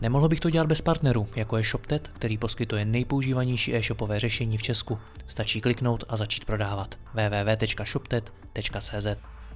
[0.00, 4.62] Nemohl bych to dělat bez partnerů, jako je ShopTet, který poskytuje nejpoužívanější e-shopové řešení v
[4.62, 4.98] Česku.
[5.26, 6.94] Stačí kliknout a začít prodávat.
[7.14, 9.06] www.shoptet.cz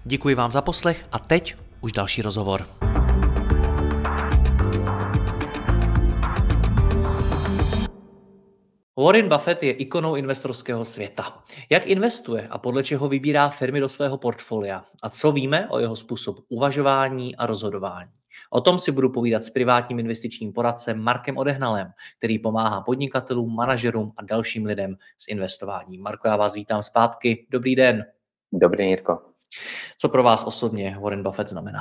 [0.05, 2.66] Děkuji vám za poslech a teď už další rozhovor.
[8.98, 11.42] Warren Buffett je ikonou investorského světa.
[11.70, 14.84] Jak investuje a podle čeho vybírá firmy do svého portfolia?
[15.02, 18.11] A co víme o jeho způsob uvažování a rozhodování?
[18.56, 24.12] O tom si budu povídat s privátním investičním poradcem Markem Odehnalem, který pomáhá podnikatelům, manažerům
[24.16, 26.02] a dalším lidem s investováním.
[26.02, 27.46] Marko, já vás vítám zpátky.
[27.50, 28.05] Dobrý den.
[28.52, 29.22] Dobrý, Jirko.
[29.98, 31.80] Co pro vás osobně Warren Buffett znamená?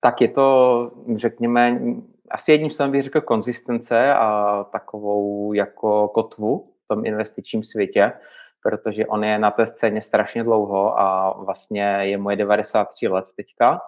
[0.00, 1.80] Tak je to, řekněme,
[2.30, 8.12] asi jedním slovem bych řekl konzistence a takovou jako kotvu v tom investičním světě,
[8.62, 13.80] protože on je na té scéně strašně dlouho a vlastně je moje 93 let teďka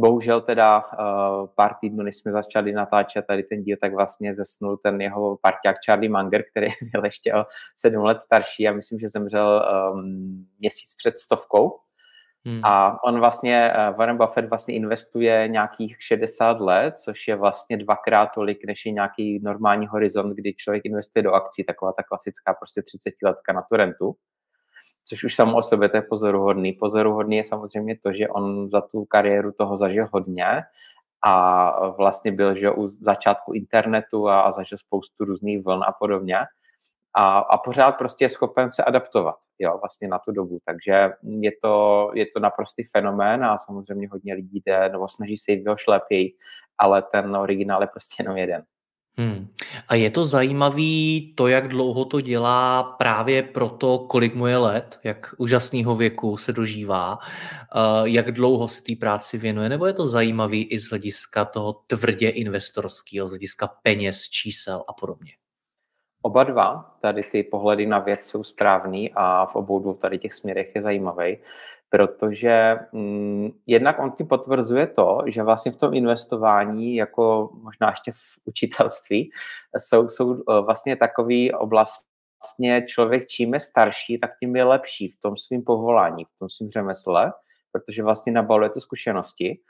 [0.00, 4.76] Bohužel teda uh, pár týdnů, než jsme začali natáčet tady ten díl, tak vlastně zesnul
[4.76, 9.08] ten jeho parťák Charlie Munger, který byl ještě o sedm let starší a myslím, že
[9.08, 11.78] zemřel um, měsíc před stovkou.
[12.46, 12.60] Hmm.
[12.64, 18.26] A on vlastně, uh, Warren Buffett vlastně investuje nějakých 60 let, což je vlastně dvakrát
[18.34, 22.82] tolik, než je nějaký normální horizont, kdy člověk investuje do akcí, taková ta klasická prostě
[22.82, 24.16] 30 letka na tu rentu
[25.04, 26.72] což už samo o sobě to je pozoruhodný.
[26.72, 30.62] Pozoruhodný je samozřejmě to, že on za tu kariéru toho zažil hodně
[31.26, 36.36] a vlastně byl že u začátku internetu a, a zažil spoustu různých vln a podobně.
[37.16, 40.58] A, a pořád prostě je schopen se adaptovat jo, vlastně na tu dobu.
[40.64, 45.52] Takže je to, je to naprostý fenomén a samozřejmě hodně lidí jde nebo snaží se
[45.52, 46.32] jít šlepěji,
[46.78, 48.64] ale ten originál je prostě jenom jeden.
[49.16, 49.48] Hmm.
[49.88, 55.00] A je to zajímavý to, jak dlouho to dělá právě proto, kolik mu je let,
[55.04, 60.04] jak úžasného věku se dožívá, uh, jak dlouho se té práci věnuje, nebo je to
[60.04, 65.32] zajímavý i z hlediska toho tvrdě investorského, z hlediska peněz, čísel a podobně?
[66.22, 70.34] Oba dva tady ty pohledy na věc jsou správný a v obou dvou tady těch
[70.34, 71.36] směrech je zajímavý
[71.90, 78.12] protože mm, jednak on tím potvrzuje to, že vlastně v tom investování, jako možná ještě
[78.12, 79.30] v učitelství,
[79.78, 82.06] jsou, jsou eh, vlastně takový oblast,
[82.42, 86.50] vlastně člověk čím je starší, tak tím je lepší v tom svém povolání, v tom
[86.50, 87.32] svém řemesle,
[87.72, 89.60] protože vlastně nabaluje to zkušenosti.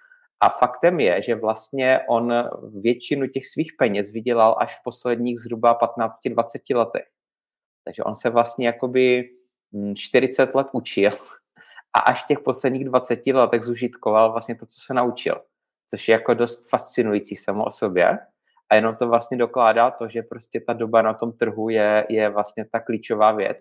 [0.40, 2.32] A faktem je, že vlastně on
[2.80, 7.06] většinu těch svých peněz vydělal až v posledních zhruba 15-20 letech.
[7.84, 9.30] Takže on se vlastně jakoby
[9.94, 11.10] 40 mm, let učil
[11.94, 15.40] a až v těch posledních 20 letech zužitkoval vlastně to, co se naučil,
[15.86, 18.18] což je jako dost fascinující samo o sobě
[18.70, 22.28] a jenom to vlastně dokládá to, že prostě ta doba na tom trhu je, je
[22.28, 23.58] vlastně ta klíčová věc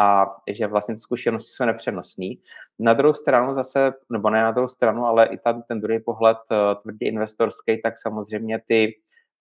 [0.00, 2.26] a že vlastně zkušenosti jsou nepřenosné.
[2.78, 6.38] Na druhou stranu zase, nebo ne na druhou stranu, ale i tam ten druhý pohled
[6.52, 8.94] eh, tvrdě investorský, tak samozřejmě ty,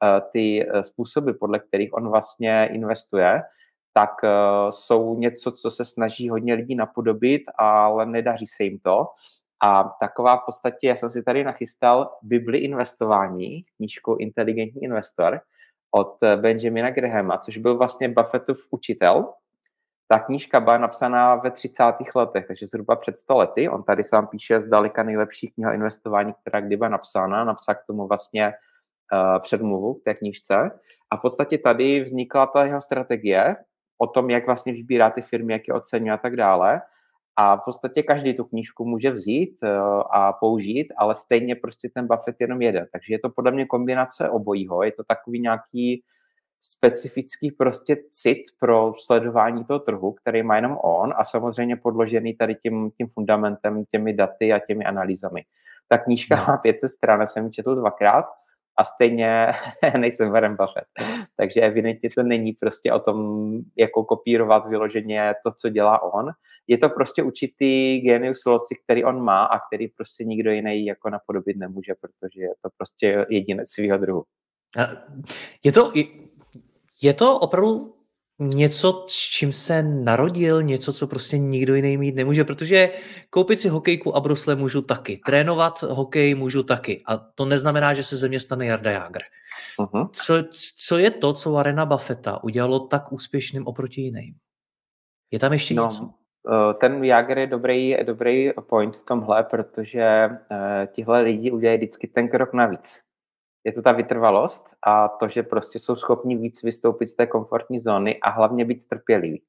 [0.03, 3.41] eh, ty eh, způsoby, podle kterých on vlastně investuje,
[3.97, 4.29] tak uh,
[4.69, 9.07] jsou něco, co se snaží hodně lidí napodobit, ale nedaří se jim to.
[9.63, 15.41] A taková v podstatě, já jsem si tady nachystal Bibli investování, knížku Inteligentní investor
[15.91, 19.33] od Benjamina Grahama, což byl vlastně Buffettův učitel.
[20.07, 21.83] Ta knížka byla napsaná ve 30.
[22.15, 23.69] letech, takže zhruba před 100 lety.
[23.69, 27.43] On tady sám píše zdaleka nejlepší kniha investování, která kdy byla napsána.
[27.43, 28.53] Napsal k tomu vlastně
[29.13, 30.69] uh, předmluvu k té knížce.
[31.11, 33.55] A v podstatě tady vznikla ta jeho strategie,
[33.97, 36.81] o tom, jak vlastně vybírá ty firmy, jak je oceňuje a tak dále.
[37.35, 39.69] A v podstatě každý tu knížku může vzít eh,
[40.11, 42.87] a použít, ale stejně prostě ten Buffett jenom jede.
[42.91, 44.83] Takže je to podle mě kombinace obojího.
[44.83, 46.03] Je to takový nějaký
[46.61, 52.55] specifický prostě cit pro sledování toho trhu, který má jenom on a samozřejmě podložený tady
[52.55, 55.43] tím, tím fundamentem, těmi daty a těmi analýzami.
[55.87, 56.43] Ta knížka no.
[56.47, 58.25] má 500 stran, jsem ji četl dvakrát
[58.77, 59.47] a stejně
[59.97, 60.87] nejsem Warren Buffett.
[61.37, 66.31] Takže evidentně to není prostě o tom, jako kopírovat vyloženě to, co dělá on.
[66.67, 71.09] Je to prostě určitý genius loci, který on má a který prostě nikdo jiný jako
[71.09, 74.23] napodobit nemůže, protože je to prostě jedinec svého druhu.
[75.63, 75.91] Je to,
[77.01, 77.94] je to opravdu
[78.39, 82.89] něco, s čím se narodil, něco, co prostě nikdo jiný mít nemůže, protože
[83.29, 88.03] koupit si hokejku a brusle můžu taky, trénovat hokej můžu taky a to neznamená, že
[88.03, 89.19] se ze mě stane Jarda Jágr.
[89.79, 90.09] Uh-huh.
[90.11, 90.33] Co,
[90.79, 94.35] co je to, co Warrena Buffetta udělalo tak úspěšným oproti jiným?
[95.31, 96.09] Je tam ještě no, něco?
[96.51, 100.57] Eh, ten Jager je dobrý, dobrý point v tomhle, protože uh,
[100.93, 103.04] tihle lidi udělají vždycky ten krok navíc.
[103.65, 107.79] Je to ta vytrvalost a to, že prostě jsou schopni víc vystoupit z té komfortní
[107.79, 109.41] zóny a hlavně být trpěliví.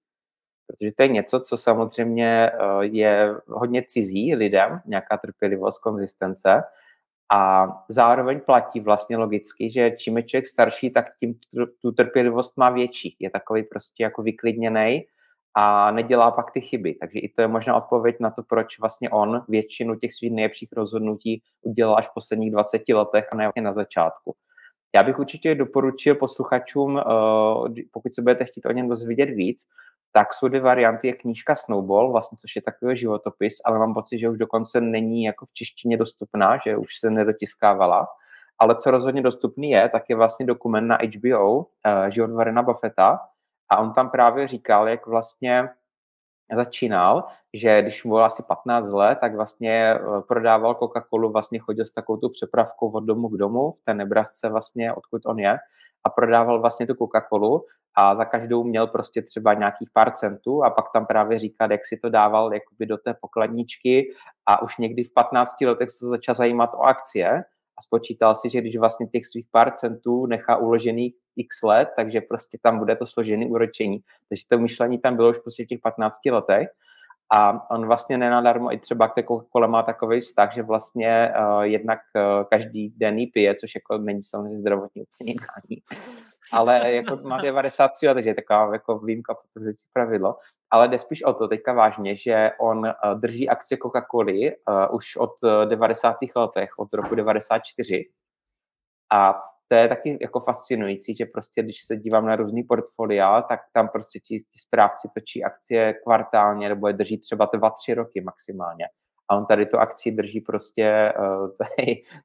[0.67, 6.63] Protože to je něco, co samozřejmě uh, je hodně cizí lidem, nějaká trpělivost, konzistence,
[7.33, 11.35] a zároveň platí vlastně logicky, že čím je člověk starší, tak tím
[11.83, 13.17] tu trpělivost má větší.
[13.19, 15.07] Je takový prostě jako vyklidněný
[15.59, 16.95] a nedělá pak ty chyby.
[16.95, 20.69] Takže i to je možná odpověď na to, proč vlastně on většinu těch svých nejlepších
[20.73, 24.35] rozhodnutí udělal až v posledních 20 letech a ne na začátku.
[24.95, 27.03] Já bych určitě doporučil posluchačům, eh,
[27.93, 29.63] pokud se budete chtít o něm dozvědět víc,
[30.13, 31.07] tak jsou dvě varianty.
[31.07, 35.25] Je knížka Snowball, vlastně, což je takový životopis, ale mám pocit, že už dokonce není
[35.25, 38.07] jako v češtině dostupná, že už se nedotiskávala.
[38.59, 43.21] Ale co rozhodně dostupný je, tak je vlastně dokument na HBO, eh, život Varena Buffetta,
[43.69, 45.69] a on tam právě říkal, jak vlastně
[46.55, 47.25] začínal,
[47.55, 51.93] že když mu bylo asi 15 let, tak vlastně eh, prodával Coca-Colu, vlastně chodil s
[51.93, 55.59] takovou tu přepravkou od domu k domu v té Nebrasce vlastně, odkud on je,
[56.05, 57.61] a prodával vlastně tu Coca-Colu
[57.95, 61.87] a za každou měl prostě třeba nějakých pár centů a pak tam právě říká, jak
[61.87, 64.15] si to dával jakoby do té pokladničky
[64.47, 67.45] a už někdy v 15 letech se začal zajímat o akcie
[67.79, 72.21] a spočítal si, že když vlastně těch svých pár centů nechá uložený x let, takže
[72.21, 73.99] prostě tam bude to složený úročení.
[74.29, 76.69] Takže to myšlení tam bylo už prostě v těch 15 letech.
[77.33, 81.63] A on vlastně nenadarmo i třeba k té coca má takový vztah, že vlastně uh,
[81.63, 85.35] jednak uh, každý den pije, což jako není samozřejmě zdravotní úplně.
[86.53, 90.37] Ale jako má 93 let, takže je taková jako výjimka potvrzující pravidlo.
[90.71, 95.17] Ale jde spíš o to teďka vážně, že on uh, drží akcie Coca-Coly uh, už
[95.17, 96.17] od uh, 90.
[96.37, 98.05] letech, od roku 94.
[99.15, 103.61] A to je taky jako fascinující, že prostě, když se dívám na různý portfolia, tak
[103.73, 108.21] tam prostě ti, ti správci točí akcie kvartálně nebo je drží třeba dva, tři roky
[108.21, 108.85] maximálně.
[109.29, 111.51] A on tady tu akci drží prostě uh,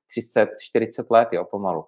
[0.08, 1.86] 30, 40 let, jo, pomalu.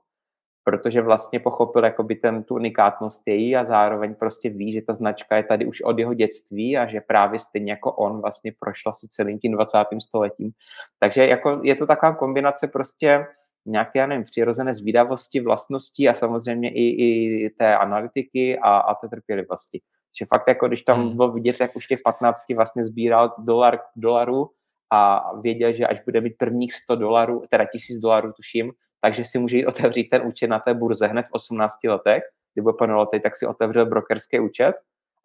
[0.64, 5.38] Protože vlastně pochopil jakoby ten, tu unikátnost její a zároveň prostě ví, že ta značka
[5.38, 9.08] je tady už od jeho dětství a že právě stejně jako on vlastně prošla si
[9.08, 9.78] celým tím 20.
[10.02, 10.52] stoletím.
[11.00, 13.26] Takže jako je to taková kombinace prostě
[13.66, 19.08] nějaké, já nevím, přirozené zvídavosti, vlastností a samozřejmě i, i té analytiky a, a té
[19.10, 19.82] trpělivosti.
[20.20, 21.16] Že fakt jako, když tam hmm.
[21.16, 24.50] bylo vidět, jak už těch 15 vlastně sbíral dolar dolarů
[24.94, 28.72] a věděl, že až bude mít prvních 100 dolarů, teda 1000 dolarů tuším,
[29.04, 32.24] takže si může jít otevřít ten účet na té burze hned v 18 letech,
[32.54, 34.74] kdy byl panelotej, tak si otevřel brokerský účet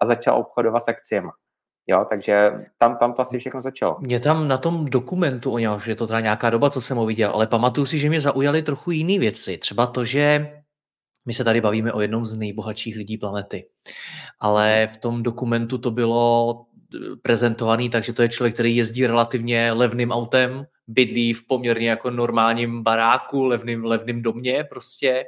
[0.00, 1.28] a začal obchodovat s akciemi.
[1.86, 3.96] Jo, takže tam, tam to asi všechno začalo.
[4.00, 7.06] Mě tam na tom dokumentu, o něm, že to teda nějaká doba, co jsem ho
[7.06, 9.58] viděl, ale pamatuju si, že mě zaujaly trochu jiné věci.
[9.58, 10.52] Třeba to, že
[11.26, 13.68] my se tady bavíme o jednom z nejbohatších lidí planety.
[14.40, 16.64] Ale v tom dokumentu to bylo
[17.22, 22.82] prezentovaný, takže to je člověk, který jezdí relativně levným autem, bydlí v poměrně jako normálním
[22.82, 25.26] baráku, levným, levným domě prostě.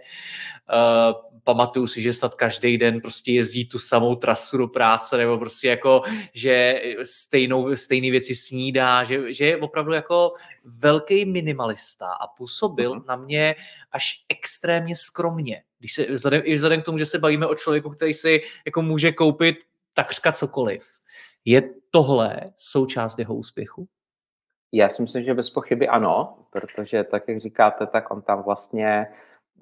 [0.73, 5.39] Uh, pamatuju si, že snad každý den prostě jezdí tu samou trasu do práce, nebo
[5.39, 6.03] prostě jako,
[6.35, 10.33] že stejnou, stejný věci snídá, že, že je opravdu jako
[10.65, 13.05] velký minimalista a působil uh-huh.
[13.09, 13.55] na mě
[13.93, 15.63] až extrémně skromně.
[15.79, 18.83] Když se, vzhledem, I vzhledem k tomu, že se bavíme o člověku, který si jako
[18.83, 19.57] může koupit
[19.95, 20.85] takřka cokoliv.
[21.45, 23.89] Je tohle součást jeho úspěchu?
[24.73, 29.07] Já si myslím, že bez pochyby ano, protože tak, jak říkáte, tak on tam vlastně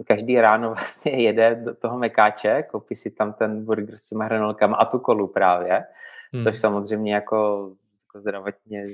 [0.06, 4.76] každý ráno vlastně jede do toho mekáče, koupí si tam ten burger s těma hranolkama
[4.76, 5.84] a tu kolu právě,
[6.32, 6.42] hmm.
[6.42, 7.70] což samozřejmě jako
[8.18, 8.84] jako zdravotně.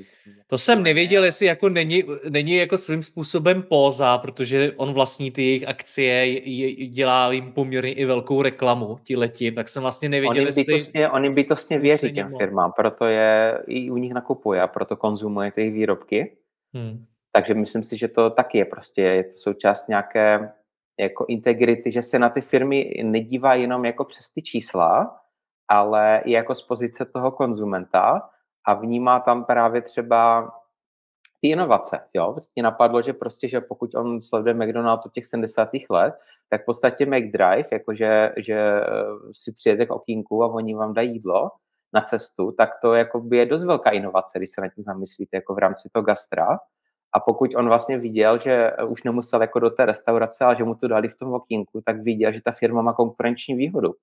[0.46, 5.42] To jsem nevěděl, jestli jako není, není jako svým způsobem póza, protože on vlastní ty
[5.42, 6.40] jejich akcie,
[6.88, 10.64] dělá jim poměrně i velkou reklamu ti letím, tak jsem vlastně nevěděl, oni jestli...
[10.64, 12.38] Bytostně, oni bytostně věří těm moc.
[12.38, 16.36] firmám, proto je i u nich nakupuje a proto konzumuje ty výrobky.
[16.74, 17.04] Hmm.
[17.32, 20.52] Takže myslím si, že to taky je prostě, je to součást nějaké
[21.00, 25.20] jako integrity, že se na ty firmy nedívá jenom jako přes ty čísla,
[25.68, 28.30] ale i jako z pozice toho konzumenta
[28.64, 30.52] a vnímá tam právě třeba
[31.40, 32.00] ty inovace.
[32.14, 32.36] Jo?
[32.54, 35.68] Mě napadlo, že prostě, že pokud on sleduje McDonald od těch 70.
[35.90, 36.14] let,
[36.48, 38.84] tak v podstatě McDrive, jakože že eh,
[39.32, 41.50] si přijete k okýnku a oni vám dají jídlo
[41.94, 45.58] na cestu, tak to je dost velká inovace, když se na tím zamyslíte, jako v
[45.58, 46.58] rámci toho gastra.
[47.12, 50.74] A pokud on vlastně viděl, že už nemusel jako do té restaurace, ale že mu
[50.74, 53.94] to dali v tom okýnku, tak viděl, že ta firma má konkurenční výhodu.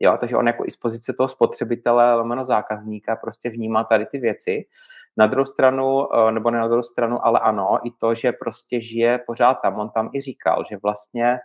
[0.00, 4.18] Jo, takže on jako i z pozice toho spotřebitele, lomeno zákazníka prostě vnímá tady ty
[4.18, 4.66] věci.
[5.16, 8.80] Na druhou stranu, eh, nebo ne na druhou stranu, ale ano, i to, že prostě
[8.80, 9.78] žije pořád tam.
[9.78, 11.38] On tam i říkal, že vlastně,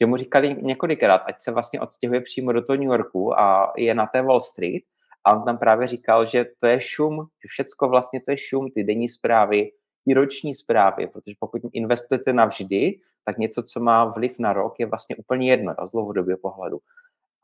[0.00, 3.94] že mu říkali několikrát, ať se vlastně odstěhuje přímo do toho New Yorku a je
[3.94, 4.82] na té Wall Street.
[5.24, 8.70] A on tam právě říkal, že to je šum, že všecko vlastně to je šum,
[8.70, 9.70] ty denní zprávy,
[10.06, 14.86] i roční zprávy, protože pokud investujete navždy, tak něco, co má vliv na rok, je
[14.86, 16.78] vlastně úplně jedno z dlouhodobého pohledu.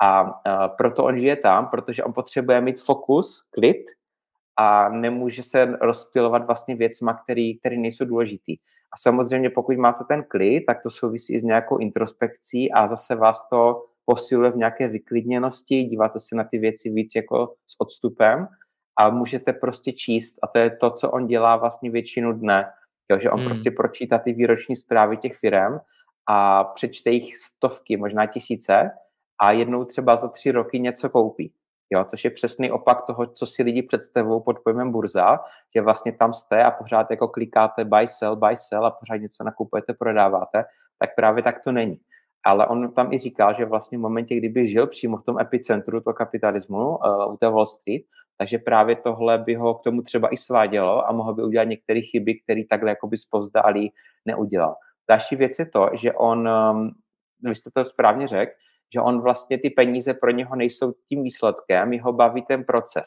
[0.02, 0.30] A uh,
[0.76, 3.84] proto on žije tam, protože on potřebuje mít fokus, klid
[4.56, 7.14] a nemůže se rozptilovat vlastně věcma,
[7.60, 8.56] které nejsou důležitý.
[8.92, 13.48] A samozřejmě pokud máte ten klid, tak to souvisí s nějakou introspekcí a zase vás
[13.48, 18.48] to posiluje v nějaké vyklidněnosti, díváte se na ty věci víc jako s odstupem
[18.98, 22.70] a můžete prostě číst a to je to, co on dělá vlastně většinu dne,
[23.10, 23.48] jo, že on hmm.
[23.48, 25.78] prostě pročítá ty výroční zprávy těch firm
[26.28, 28.90] a přečte jich stovky, možná tisíce
[29.42, 31.52] a jednou třeba za tři roky něco koupí.
[31.90, 35.40] Jo, což je přesný opak toho, co si lidi představují pod pojmem burza,
[35.74, 39.44] že vlastně tam jste a pořád jako klikáte buy, sell, buy, sell a pořád něco
[39.44, 40.64] nakupujete, prodáváte,
[40.98, 42.00] tak právě tak to není.
[42.46, 46.00] Ale on tam i říkal, že vlastně v momentě, kdyby žil přímo v tom epicentru
[46.00, 48.02] toho kapitalismu uh, u té Wall Street,
[48.38, 52.00] takže právě tohle by ho k tomu třeba i svádělo a mohl by udělat některé
[52.00, 53.92] chyby, které takhle jakoby zpovzdálí
[54.26, 54.74] neudělal.
[55.10, 56.90] Další věc je to, že on, um,
[57.42, 58.52] vy jste to správně řekl,
[58.92, 63.06] že on vlastně ty peníze pro něho nejsou tím výsledkem, jeho baví ten proces.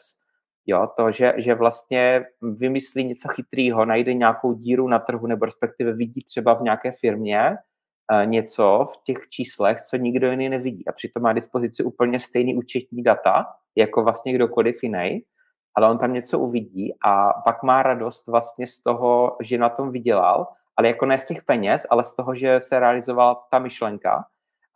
[0.66, 5.92] Jo, to, že, že vlastně vymyslí něco chytrýho, najde nějakou díru na trhu, nebo respektive
[5.92, 10.88] vidí třeba v nějaké firmě uh, něco v těch číslech, co nikdo jiný nevidí.
[10.88, 15.22] A přitom má dispozici úplně stejný účetní data, jako vlastně kdokoliv jiný,
[15.74, 19.90] ale on tam něco uvidí a pak má radost vlastně z toho, že na tom
[19.90, 24.24] vydělal, ale jako ne z těch peněz, ale z toho, že se realizovala ta myšlenka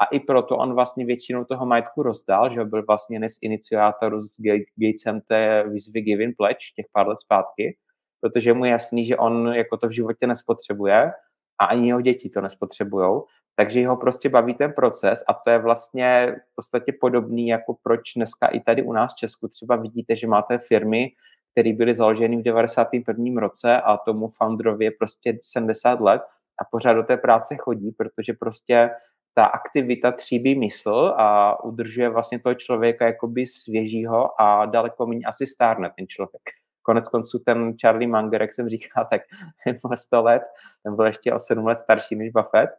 [0.00, 4.22] a i proto on vlastně většinu toho majetku rozdal, že byl vlastně jeden z iniciátorů
[4.22, 4.36] s
[4.76, 7.76] Gatesem té výzvy Giving Pledge těch pár let zpátky,
[8.20, 11.12] protože mu je jasný, že on jako to v životě nespotřebuje
[11.60, 13.26] a ani jeho děti to nespotřebujou,
[13.56, 18.00] takže ho prostě baví ten proces a to je vlastně v podstatě podobný, jako proč
[18.16, 21.08] dneska i tady u nás v Česku třeba vidíte, že máte firmy,
[21.52, 23.40] které byly založeny v 91.
[23.40, 26.22] roce a tomu founderovi je prostě 70 let
[26.60, 28.90] a pořád do té práce chodí, protože prostě
[29.34, 35.46] ta aktivita tříbí mysl a udržuje vlastně toho člověka jakoby svěžího a daleko méně asi
[35.46, 36.42] stárne ten člověk.
[36.82, 39.22] Konec konců ten Charlie Munger, jak jsem říkal, tak
[39.82, 40.42] byl 100 let,
[40.82, 42.70] ten byl ještě o 7 let starší než Buffett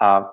[0.00, 0.32] a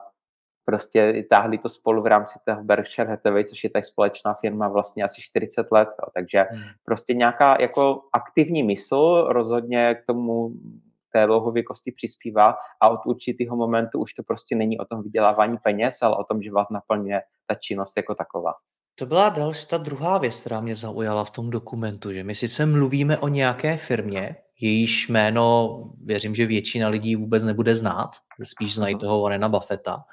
[0.66, 5.04] prostě táhli to spolu v rámci toho Berkshire Hathaway, což je tak společná firma vlastně
[5.04, 6.10] asi 40 let, jo.
[6.14, 6.64] takže hmm.
[6.86, 10.52] prostě nějaká jako aktivní mysl rozhodně k tomu
[11.14, 15.98] té dlouhověkosti přispívá a od určitého momentu už to prostě není o tom vydělávání peněz,
[16.02, 18.54] ale o tom, že vás naplňuje ta činnost jako taková.
[18.96, 22.66] To byla další, ta druhá věc, která mě zaujala v tom dokumentu, že my sice
[22.66, 28.10] mluvíme o nějaké firmě, jejíž jméno věřím, že většina lidí vůbec nebude znát,
[28.44, 30.04] spíš znají toho Warrena Buffetta,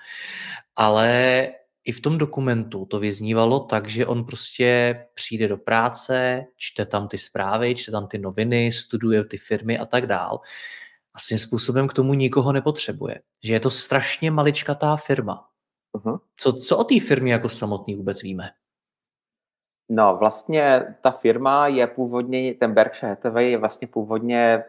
[0.76, 1.48] ale
[1.84, 7.08] i v tom dokumentu to vyznívalo tak, že on prostě přijde do práce, čte tam
[7.08, 10.40] ty zprávy, čte tam ty noviny, studuje ty firmy a tak dál.
[11.16, 13.20] A svým způsobem k tomu nikoho nepotřebuje.
[13.44, 15.48] Že je to strašně maličkatá firma.
[15.94, 16.20] Uh-huh.
[16.36, 18.50] Co, co o té firmě jako samotný vůbec víme?
[19.88, 24.64] No, vlastně ta firma je původně, ten Berkshire Hathaway je vlastně původně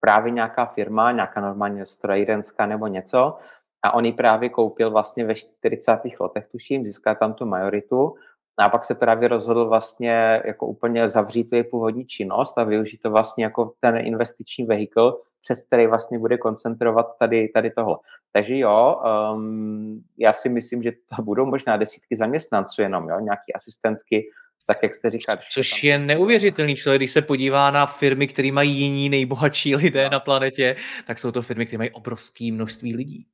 [0.00, 3.38] právě nějaká firma, nějaká normálně strojírenská nebo něco
[3.82, 5.98] a on ji právě koupil vlastně ve 40.
[6.20, 8.14] letech, tuším, získal tam tu majoritu
[8.58, 13.10] a pak se právě rozhodl vlastně jako úplně zavřít tu původní činnost a využít to
[13.10, 17.96] vlastně jako ten investiční vehikl, přes který vlastně bude koncentrovat tady, tady tohle.
[18.32, 18.96] Takže jo,
[19.34, 24.30] um, já si myslím, že to budou možná desítky zaměstnanců jenom, jo, nějaký asistentky,
[24.66, 25.36] tak jak jste říkal.
[25.52, 30.10] Což je neuvěřitelný člověk, když se podívá na firmy, které mají jiní nejbohatší lidé no.
[30.10, 30.76] na planetě,
[31.06, 33.26] tak jsou to firmy, které mají obrovské množství lidí.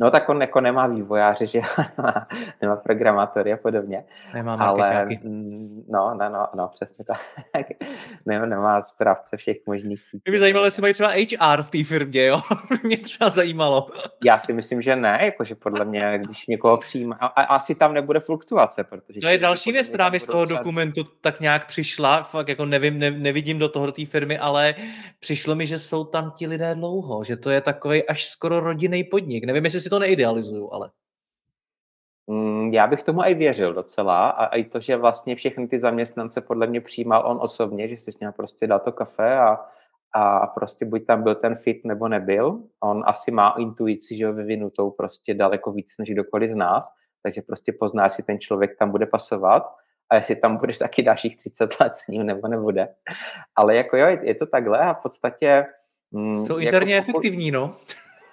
[0.00, 1.60] No tak on jako nemá vývojáře, že
[1.98, 2.26] nemá,
[2.62, 4.04] nemá programátory a podobně.
[4.34, 5.08] Nemá ale
[5.88, 7.20] no, no, no, no, přesně tak.
[8.26, 10.22] ne, nemá správce všech možných sítí.
[10.24, 12.40] Mě by zajímalo, jestli mají třeba HR v té firmě, jo?
[12.82, 13.86] mě třeba zajímalo.
[14.24, 17.94] Já si myslím, že ne, jakože podle mě, když někoho přijímá, a, a, asi tam
[17.94, 19.20] nebude fluktuace, protože...
[19.20, 22.98] To je další věc, která mi z toho dokumentu tak nějak přišla, fakt jako nevím,
[22.98, 24.74] ne, nevidím do toho do té firmy, ale
[25.20, 29.04] přišlo mi, že jsou tam ti lidé dlouho, že to je takový až skoro rodinný
[29.04, 29.44] podnik.
[29.44, 30.90] Nevím, jestli si to neidealizuju, ale.
[32.26, 36.40] Mm, já bych tomu i věřil docela a i to, že vlastně všechny ty zaměstnance
[36.40, 39.58] podle mě přijímal on osobně, že si s ním prostě dal to kafe a,
[40.14, 42.58] a prostě buď tam byl ten fit nebo nebyl.
[42.80, 46.88] On asi má intuici, že ho vyvinutou prostě daleko víc než kdokoliv z nás,
[47.22, 49.76] takže prostě poznáš, jestli ten člověk tam bude pasovat
[50.10, 52.88] a jestli tam budeš taky dalších 30 let s ním nebo nebude.
[53.56, 55.66] Ale jako jo, je to takhle a v podstatě...
[56.10, 57.76] Mm, Jsou interně jako efektivní, no.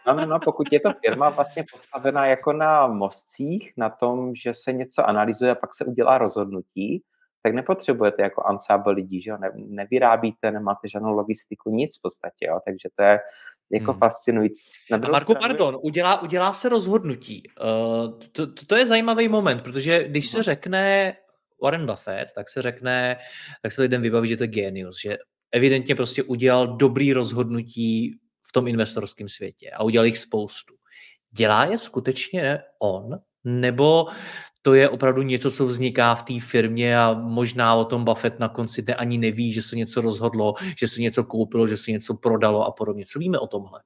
[0.08, 4.54] No, no, no, pokud je to firma vlastně postavená jako na mostcích, na tom, že
[4.54, 7.04] se něco analyzuje a pak se udělá rozhodnutí,
[7.44, 9.38] tak nepotřebujete jako ansábl lidí, že jo?
[9.38, 12.60] Ne, nevyrábíte, nemáte žádnou logistiku, nic v podstatě, jo?
[12.66, 13.20] takže to je
[13.72, 14.00] jako hmm.
[14.00, 14.66] fascinující.
[14.92, 15.48] Na a Marku, stranu...
[15.48, 17.44] pardon, udělá, udělá se rozhodnutí.
[17.62, 20.44] Uh, to, to, to je zajímavý moment, protože když se mhm.
[20.44, 21.14] řekne
[21.64, 23.18] Warren Buffett, tak se řekne,
[23.62, 25.18] tak se lidem vybaví, že to je genius, že
[25.52, 30.74] evidentně prostě udělal dobrý rozhodnutí v tom investorském světě a udělal jich spoustu.
[31.32, 34.08] Dělá je skutečně on, nebo
[34.62, 38.50] to je opravdu něco, co vzniká v té firmě a možná o tom Buffett na
[38.50, 42.14] konci dne ani neví, že se něco rozhodlo, že se něco koupilo, že se něco
[42.14, 43.06] prodalo a podobně.
[43.06, 43.80] Co víme o tomhle?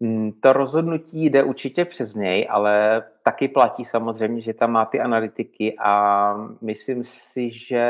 [0.00, 5.00] Mm, to rozhodnutí jde určitě přes něj, ale taky platí samozřejmě, že tam má ty
[5.00, 7.84] analytiky a myslím si, že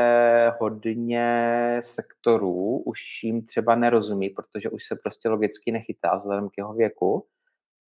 [0.61, 6.75] hodně sektorů už jim třeba nerozumí, protože už se prostě logicky nechytá vzhledem k jeho
[6.75, 7.27] věku.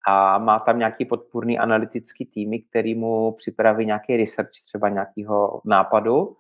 [0.09, 6.37] A má tam nějaký podpůrný analytický týmy, který mu připraví nějaký research třeba nějakého nápadu.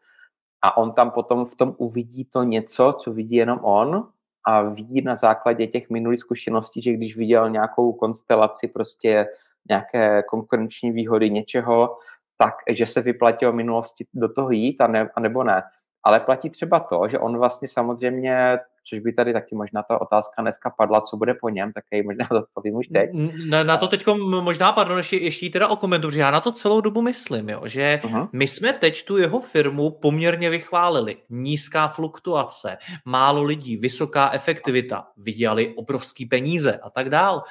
[0.62, 4.08] A on tam potom v tom uvidí to něco, co vidí jenom on
[4.46, 9.26] a ví na základě těch minulých zkušeností, že když viděl nějakou konstelaci prostě
[9.68, 11.98] nějaké konkurenční výhody něčeho,
[12.36, 15.62] tak, že se vyplatilo minulosti do toho jít a, ne, a nebo ne.
[16.06, 18.58] Ale platí třeba to, že on vlastně samozřejmě
[18.88, 22.02] což by tady taky možná ta otázka dneska padla, co bude po něm, tak jej
[22.02, 23.10] možná odpovím už teď.
[23.48, 24.06] Na, na to teď
[24.40, 27.60] možná, pardon, ještě, ještě teda o komentu, že já na to celou dobu myslím, jo,
[27.64, 28.28] že uh-huh.
[28.32, 31.16] my jsme teď tu jeho firmu poměrně vychválili.
[31.30, 37.42] Nízká fluktuace, málo lidí, vysoká efektivita, vydělali obrovský peníze a tak dál.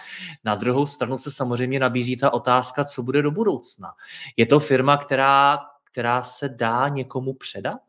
[0.43, 3.89] Na druhou stranu se samozřejmě nabízí ta otázka, co bude do budoucna.
[4.37, 7.81] Je to firma, která, která se dá někomu předat?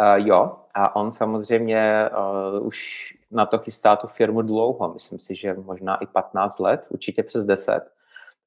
[0.00, 5.36] Uh, jo, a on samozřejmě uh, už na to chystá tu firmu dlouho, myslím si,
[5.36, 7.80] že možná i 15 let, určitě přes 10.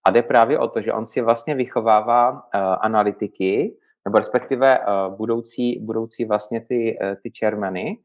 [0.03, 2.39] A jde právě o to, že on si vlastně vychovává uh,
[2.79, 7.97] analytiky, nebo respektive uh, budoucí, budoucí vlastně ty, uh, ty čermeny,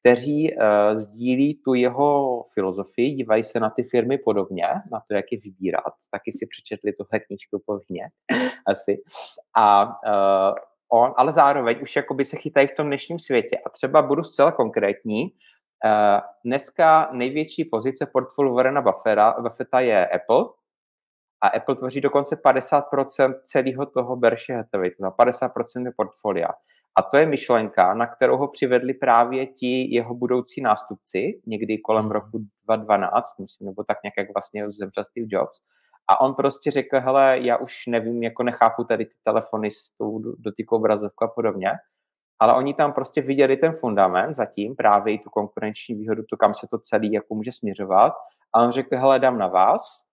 [0.00, 0.62] kteří uh,
[0.94, 5.92] sdílí tu jeho filozofii, dívají se na ty firmy podobně, na to, jak je vybírat.
[6.10, 8.04] Taky si přečetli tuhle knížku povinně
[8.66, 9.02] asi.
[9.56, 10.54] A uh,
[10.92, 13.58] on, ale zároveň už jakoby se chytají v tom dnešním světě.
[13.66, 15.22] A třeba budu zcela konkrétní.
[15.84, 20.44] Uh, dneska největší pozice portfoliu Warrena Buffetta, Buffetta je Apple
[21.40, 26.48] a Apple tvoří dokonce 50% celého toho Berkshire Hathaway, to znamená 50% portfolia.
[26.98, 32.04] A to je myšlenka, na kterou ho přivedli právě ti jeho budoucí nástupci, někdy kolem
[32.04, 32.12] hmm.
[32.12, 35.60] roku 2012, myslím, nebo tak nějak, jak vlastně zemřel Steve Jobs.
[36.08, 40.18] A on prostě řekl, hele, já už nevím, jako nechápu tady ty telefony s tou
[40.18, 41.70] dotykou obrazovkou a podobně,
[42.38, 46.54] ale oni tam prostě viděli ten fundament zatím, právě i tu konkurenční výhodu, to, kam
[46.54, 48.12] se to celý jako může směřovat.
[48.54, 50.04] A on řekl, hele, dám na vás.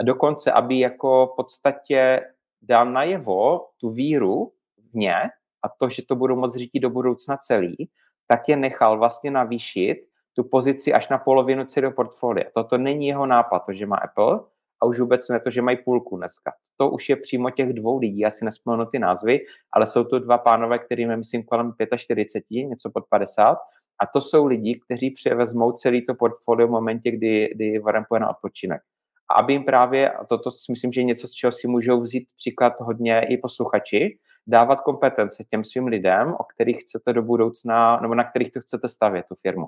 [0.00, 2.20] A dokonce, aby jako v podstatě
[2.62, 4.52] dal najevo tu víru
[4.92, 5.14] v ně
[5.62, 7.90] a to, že to budou moct řídit do budoucna celý,
[8.26, 9.96] tak je nechal vlastně navýšit
[10.32, 12.50] tu pozici až na polovinu celého portfolia.
[12.54, 14.40] Toto není jeho nápad, to, že má Apple,
[14.82, 16.52] a už vůbec ne to, že mají půlku dneska.
[16.76, 19.40] To už je přímo těch dvou lidí, já si nespomenu ty názvy,
[19.72, 23.58] ale jsou to dva pánové, kterým je, myslím, kolem 45, něco pod 50,
[24.02, 28.20] a to jsou lidi, kteří převezmou celý to portfolio v momentě, kdy, kdy Warren půjde
[28.20, 28.82] na odpočinek.
[29.30, 32.00] A aby jim právě, a toto si myslím, že je něco, z čeho si můžou
[32.00, 38.00] vzít příklad hodně i posluchači, dávat kompetence těm svým lidem, o kterých chcete do budoucna,
[38.00, 39.66] nebo na kterých to chcete stavět, tu firmu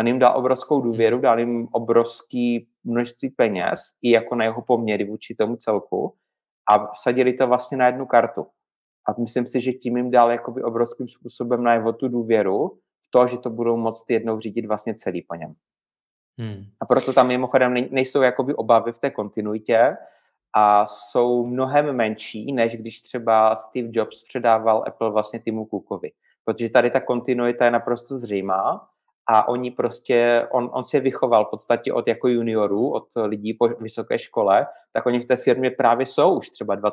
[0.00, 5.04] on jim dal obrovskou důvěru, dal jim obrovský množství peněz i jako na jeho poměry
[5.04, 6.14] vůči tomu celku
[6.70, 8.46] a vsadili to vlastně na jednu kartu.
[9.08, 12.68] A myslím si, že tím jim dal jakoby obrovským způsobem na jeho tu důvěru
[13.02, 15.54] v to, že to budou moct jednou řídit vlastně celý po něm.
[16.38, 16.64] Hmm.
[16.80, 19.96] A proto tam mimochodem nejsou jakoby obavy v té kontinuitě
[20.56, 26.12] a jsou mnohem menší, než když třeba Steve Jobs předával Apple vlastně Timu Cookovi.
[26.44, 28.88] Protože tady ta kontinuita je naprosto zřejmá
[29.26, 33.54] a oni prostě, on, on si je vychoval v podstatě od jako juniorů, od lidí
[33.54, 36.90] po vysoké škole, tak oni v té firmě právě jsou už třeba 20-30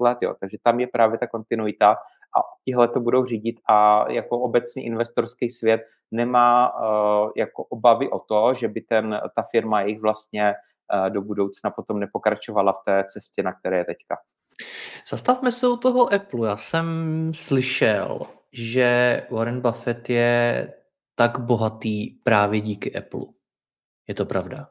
[0.00, 0.34] let, jo.
[0.40, 1.90] takže tam je právě ta kontinuita
[2.36, 8.18] a tihle to budou řídit a jako obecný investorský svět nemá uh, jako obavy o
[8.18, 10.54] to, že by ten, ta firma jejich vlastně
[10.94, 14.16] uh, do budoucna potom nepokračovala v té cestě, na které je teďka.
[15.10, 16.48] Zastavme se u toho Apple.
[16.48, 16.86] Já jsem
[17.34, 18.20] slyšel,
[18.52, 20.72] že Warren Buffett je
[21.18, 23.26] tak bohatý právě díky Apple.
[24.08, 24.68] Je to pravda?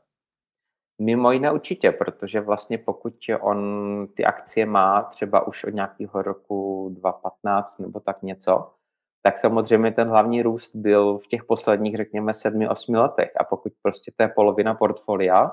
[1.02, 6.90] Mimo jiné určitě, protože vlastně pokud on ty akcie má třeba už od nějakého roku
[6.94, 8.72] 2015 nebo tak něco,
[9.22, 13.32] tak samozřejmě ten hlavní růst byl v těch posledních, řekněme, sedmi, osmi letech.
[13.40, 15.52] A pokud prostě to je polovina portfolia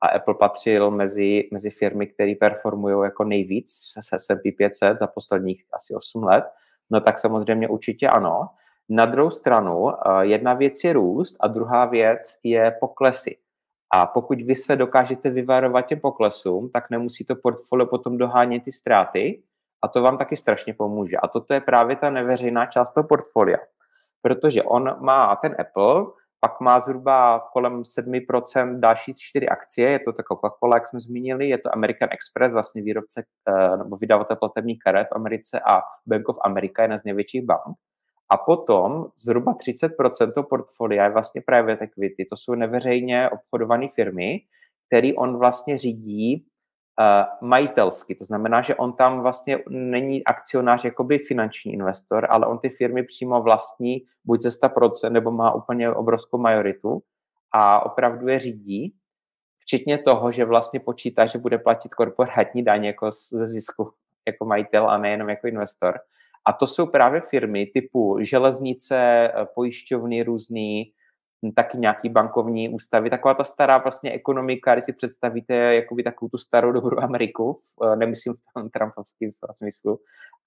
[0.00, 3.70] a Apple patřil mezi, mezi firmy, které performují jako nejvíc
[4.00, 6.44] se S&P 500 za posledních asi 8 let,
[6.90, 8.48] no tak samozřejmě určitě ano.
[8.88, 13.36] Na druhou stranu, eh, jedna věc je růst a druhá věc je poklesy.
[13.94, 18.72] A pokud vy se dokážete vyvarovat těm poklesům, tak nemusí to portfolio potom dohánět ty
[18.72, 19.42] ztráty
[19.82, 21.16] a to vám taky strašně pomůže.
[21.16, 23.58] A toto je právě ta neveřejná část toho portfolia.
[24.22, 26.06] Protože on má ten Apple,
[26.40, 31.48] pak má zhruba kolem 7% další čtyři akcie, je to ta Coca-Cola, jak jsme zmínili,
[31.48, 36.28] je to American Express, vlastně výrobce eh, nebo vydavatel platebních karet v Americe a Bank
[36.28, 37.76] of America, jedna z největších bank.
[38.32, 42.24] A potom zhruba 30% toho portfolia je vlastně private equity.
[42.24, 44.40] To jsou neveřejně obchodované firmy,
[44.88, 46.46] který on vlastně řídí
[47.00, 48.14] uh, majitelsky.
[48.14, 53.02] To znamená, že on tam vlastně není akcionář jakoby finanční investor, ale on ty firmy
[53.02, 57.02] přímo vlastní buď ze 100% nebo má úplně obrovskou majoritu
[57.52, 58.94] a opravdu je řídí,
[59.58, 63.90] včetně toho, že vlastně počítá, že bude platit korporátní daň jako ze zisku
[64.26, 65.98] jako majitel a nejenom jako investor.
[66.46, 70.92] A to jsou právě firmy typu železnice, eh, pojišťovny různý,
[71.46, 76.28] hm, taky nějaký bankovní ústavy, taková ta stará vlastně ekonomika, když si představíte jakoby takovou
[76.28, 80.00] tu starou dobrou Ameriku, eh, nemyslím v tom trumpovském smyslu,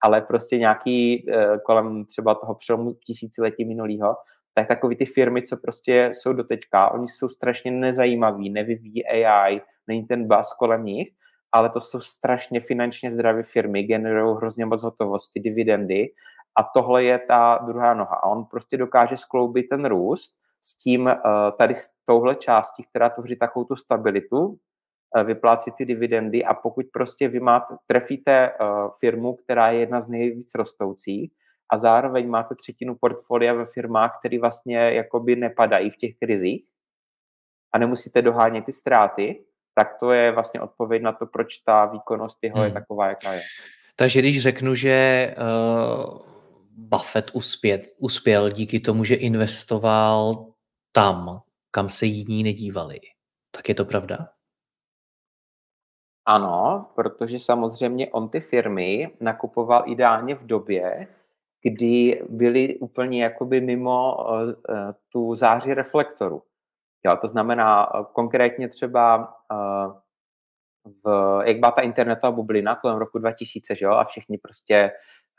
[0.04, 4.16] ale prostě nějaký eh, kolem třeba toho přelomu tisíciletí minulého,
[4.54, 10.04] tak takový ty firmy, co prostě jsou doteďka, oni jsou strašně nezajímaví, nevyvíjí AI, není
[10.08, 11.10] ten buzz kolem nich,
[11.52, 16.10] ale to jsou strašně finančně zdravé firmy, generují hrozně moc hotovosti, dividendy
[16.58, 18.16] a tohle je ta druhá noha.
[18.16, 21.18] A on prostě dokáže skloubit ten růst s tím, eh,
[21.58, 24.58] tady s touhle částí, která tvoří takovou tu stabilitu,
[25.18, 28.56] eh, vyplácí ty dividendy a pokud prostě vy máte, trefíte eh,
[29.00, 31.32] firmu, která je jedna z nejvíc rostoucích
[31.74, 36.66] a zároveň máte třetinu portfolia ve firmách, které vlastně jakoby nepadají v těch krizích
[37.74, 39.46] a nemusíte dohánět ty ztráty,
[39.78, 42.66] tak to je vlastně odpověď na to, proč ta výkonnost jeho hmm.
[42.66, 43.42] je taková, jaká je.
[43.96, 46.20] Takže když řeknu, že uh,
[46.72, 50.46] Buffett uspět, uspěl díky tomu, že investoval
[50.92, 53.00] tam, kam se jiní nedívali,
[53.52, 54.30] tak je to pravda?
[56.26, 61.08] Ano, protože samozřejmě on ty firmy nakupoval ideálně v době,
[61.62, 64.52] kdy byly úplně jakoby mimo uh,
[65.10, 66.44] tu záři reflektoru.
[67.08, 69.93] Jo, to znamená eh, konkrétně třeba uh,
[71.04, 74.91] v, jak byla ta internetová bublina kolem roku 2000, že jo, a všichni prostě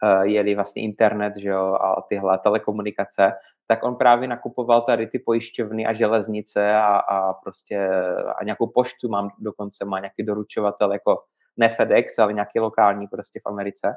[0.03, 3.33] uh, jeli vlastně internet, že jo, a tyhle telekomunikace,
[3.67, 7.89] tak on právě nakupoval tady ty pojišťovny a železnice a, a prostě
[8.37, 11.23] a nějakou poštu mám dokonce, má nějaký doručovatel jako
[11.57, 13.95] ne FedEx, ale nějaký lokální prostě v Americe.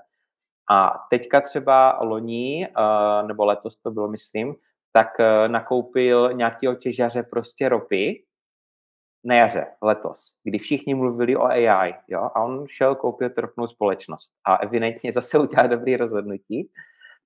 [0.72, 2.68] A teďka třeba loni,
[3.28, 4.56] nebo letos to bylo, myslím,
[4.92, 8.24] tak eh, nakoupil nějakého těžaře prostě ropy
[9.24, 14.34] na jaře letos, kdy všichni mluvili o AI, jo, a on šel koupit ropnou společnost
[14.46, 16.70] a evidentně zase udělal dobrý rozhodnutí,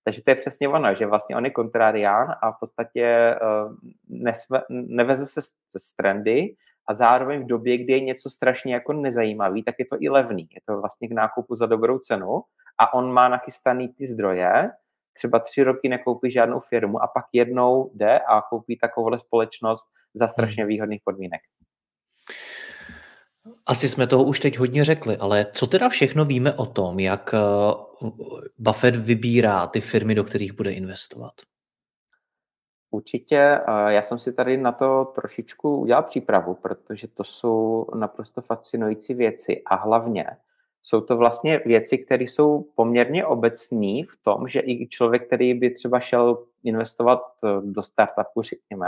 [0.04, 3.76] takže to je přesně ono, že vlastně on je kontrarián a v podstatě uh,
[4.10, 5.42] nesve, neveze se
[5.80, 6.56] z trendy
[6.88, 10.48] a zároveň v době, kdy je něco strašně jako nezajímavý, tak je to i levný.
[10.52, 12.42] Je to vlastně k nákupu za dobrou cenu
[12.78, 14.72] a on má nachystaný ty zdroje,
[15.16, 20.28] třeba tři roky nekoupí žádnou firmu a pak jednou jde a koupí takovouhle společnost za
[20.28, 20.70] strašně hmm.
[20.70, 21.42] výhodných podmínek.
[23.66, 27.34] Asi jsme toho už teď hodně řekli, ale co teda všechno víme o tom, jak
[27.34, 28.08] eh,
[28.58, 31.34] Buffett vybírá ty firmy, do kterých bude investovat?
[32.92, 39.14] Určitě, já jsem si tady na to trošičku udělal přípravu, protože to jsou naprosto fascinující
[39.14, 40.26] věci a hlavně
[40.86, 45.70] jsou to vlastně věci, které jsou poměrně obecné v tom, že i člověk, který by
[45.70, 48.88] třeba šel investovat eh, do startupu, řekněme,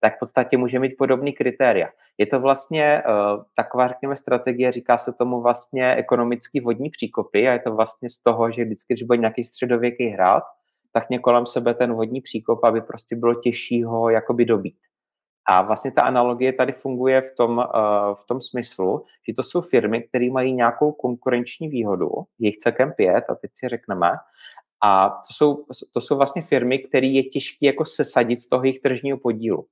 [0.00, 1.88] tak v podstatě může mít podobný kritéria.
[2.18, 7.52] Je to vlastně uh, taková, řekněme, strategie, říká se tomu vlastně ekonomický vodní příkopy a
[7.52, 10.42] je to vlastně z toho, že vždycky, když bude nějaký středověký hrad,
[10.92, 14.78] tak mě kolem sebe ten vodní příkop, aby prostě bylo těžší ho jakoby dobít.
[15.50, 19.60] A vlastně ta analogie tady funguje v tom, uh, v tom smyslu, že to jsou
[19.60, 22.08] firmy, které mají nějakou konkurenční výhodu,
[22.38, 24.10] jich celkem pět, a teď si řekneme,
[24.84, 28.80] a to jsou, to jsou vlastně firmy, které je těžké jako sesadit z toho jejich
[28.80, 29.66] tržního podílu.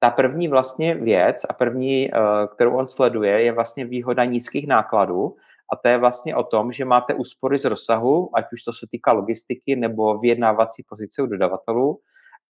[0.00, 2.18] Ta první vlastně věc a první, uh,
[2.54, 5.36] kterou on sleduje, je vlastně výhoda nízkých nákladů,
[5.72, 8.86] a to je vlastně o tom, že máte úspory z rozsahu, ať už to se
[8.90, 12.00] týká logistiky nebo vyjednávací pozice u dodavatelů,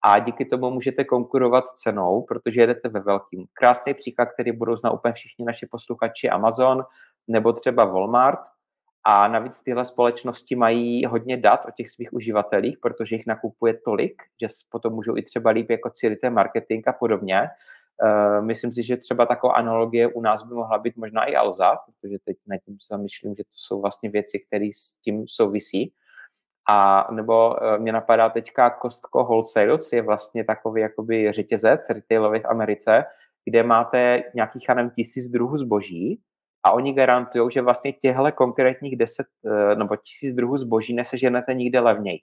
[0.02, 3.44] a díky tomu můžete konkurovat cenou, protože jedete ve velkým.
[3.52, 6.84] Krásný příklad, který budou znát úplně všichni naši posluchači, Amazon
[7.28, 8.40] nebo třeba Walmart.
[9.04, 14.22] A navíc tyhle společnosti mají hodně dat o těch svých uživatelích, protože jich nakupuje tolik,
[14.42, 17.48] že potom můžou i třeba líp jako cílit marketing a podobně.
[18.02, 21.76] Uh, myslím si, že třeba taková analogie u nás by mohla být možná i Alza,
[21.76, 25.92] protože teď na tím zamýšlím, že to jsou vlastně věci, které s tím souvisí.
[26.70, 32.44] A nebo uh, mě napadá teďka Costco Wholesales, je vlastně takový jakoby řetězec retailový v
[32.44, 33.04] Americe,
[33.44, 36.20] kde máte nějakých, nevím, tisíc druhů zboží
[36.62, 41.80] a oni garantují, že vlastně těchto konkrétních deset uh, nebo tisíc druhů zboží neseženete nikde
[41.80, 42.18] levněji.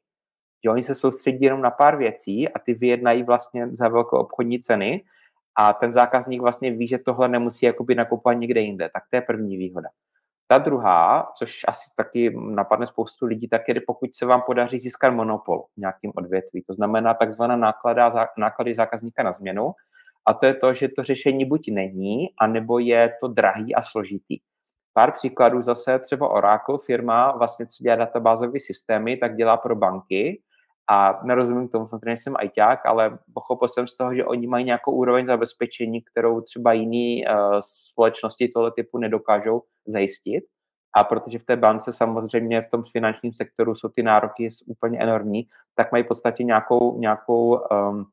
[0.64, 4.60] Že oni se soustředí jenom na pár věcí a ty vyjednají vlastně za velkou obchodní
[4.60, 5.04] ceny
[5.60, 8.90] a ten zákazník vlastně ví, že tohle nemusí jakoby nakupovat někde jinde.
[8.94, 9.90] Tak to je první výhoda.
[10.48, 15.10] Ta druhá, což asi taky napadne spoustu lidí, tak je, pokud se vám podaří získat
[15.10, 16.64] monopol v nějakým odvětví.
[16.68, 19.72] To znamená takzvaná náklada, náklady zákazníka na změnu.
[20.26, 24.40] A to je to, že to řešení buď není, anebo je to drahý a složitý.
[24.94, 30.42] Pár příkladů zase, třeba Oracle, firma, vlastně co dělá databázové systémy, tak dělá pro banky
[30.90, 34.92] a nerozumím tomu, samozřejmě jsem ajťák, ale pochopil jsem z toho, že oni mají nějakou
[34.92, 40.44] úroveň zabezpečení, kterou třeba jiný uh, společnosti tohle typu nedokážou zajistit.
[40.98, 45.48] A protože v té bance samozřejmě v tom finančním sektoru jsou ty nároky úplně enormní,
[45.76, 48.06] tak mají v podstatě nějakou, nějakou um,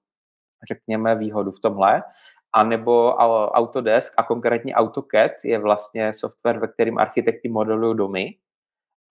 [0.68, 2.02] řekněme, výhodu v tomhle.
[2.56, 3.14] A nebo
[3.52, 8.34] Autodesk a konkrétně AutoCAD je vlastně software, ve kterém architekti modelují domy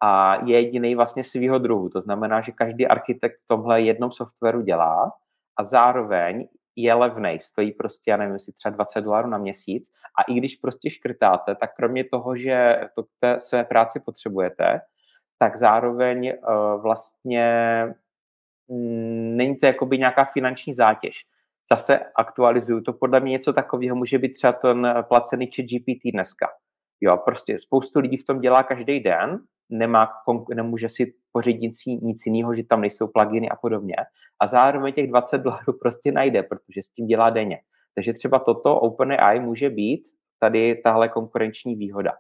[0.04, 1.90] a je jediný vlastně svýho druhu.
[1.90, 5.12] To znamená, že každý architekt v tomhle jednom softwaru dělá
[5.60, 10.24] a zároveň je levný, stojí prostě, já nevím, jestli třeba 20 dolarů na měsíc a
[10.24, 14.82] i když prostě škrtáte, tak kromě toho, že to té své práci potřebujete,
[15.40, 17.48] tak zároveň uh, vlastně
[18.68, 21.16] mm, není to jakoby nějaká finanční zátěž.
[21.72, 26.48] Zase aktualizuju to, podle mě něco takového může být třeba ten placený či GPT dneska.
[27.02, 29.40] Jo, prostě spoustu lidí v tom dělá každý den
[29.74, 30.10] nemá,
[30.56, 33.96] nemůže si pořídit nic jiného, že tam nejsou pluginy a podobně.
[34.40, 37.60] A zároveň těch 20 dolarů prostě najde, protože s tím dělá denně.
[37.96, 40.02] Takže třeba toto OpenAI může být
[40.40, 42.12] tady tahle konkurenční výhoda.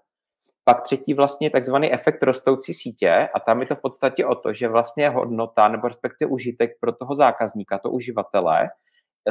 [0.63, 4.53] Pak třetí vlastně takzvaný efekt rostoucí sítě a tam je to v podstatě o to,
[4.53, 8.69] že vlastně hodnota nebo respektive užitek pro toho zákazníka, to uživatele,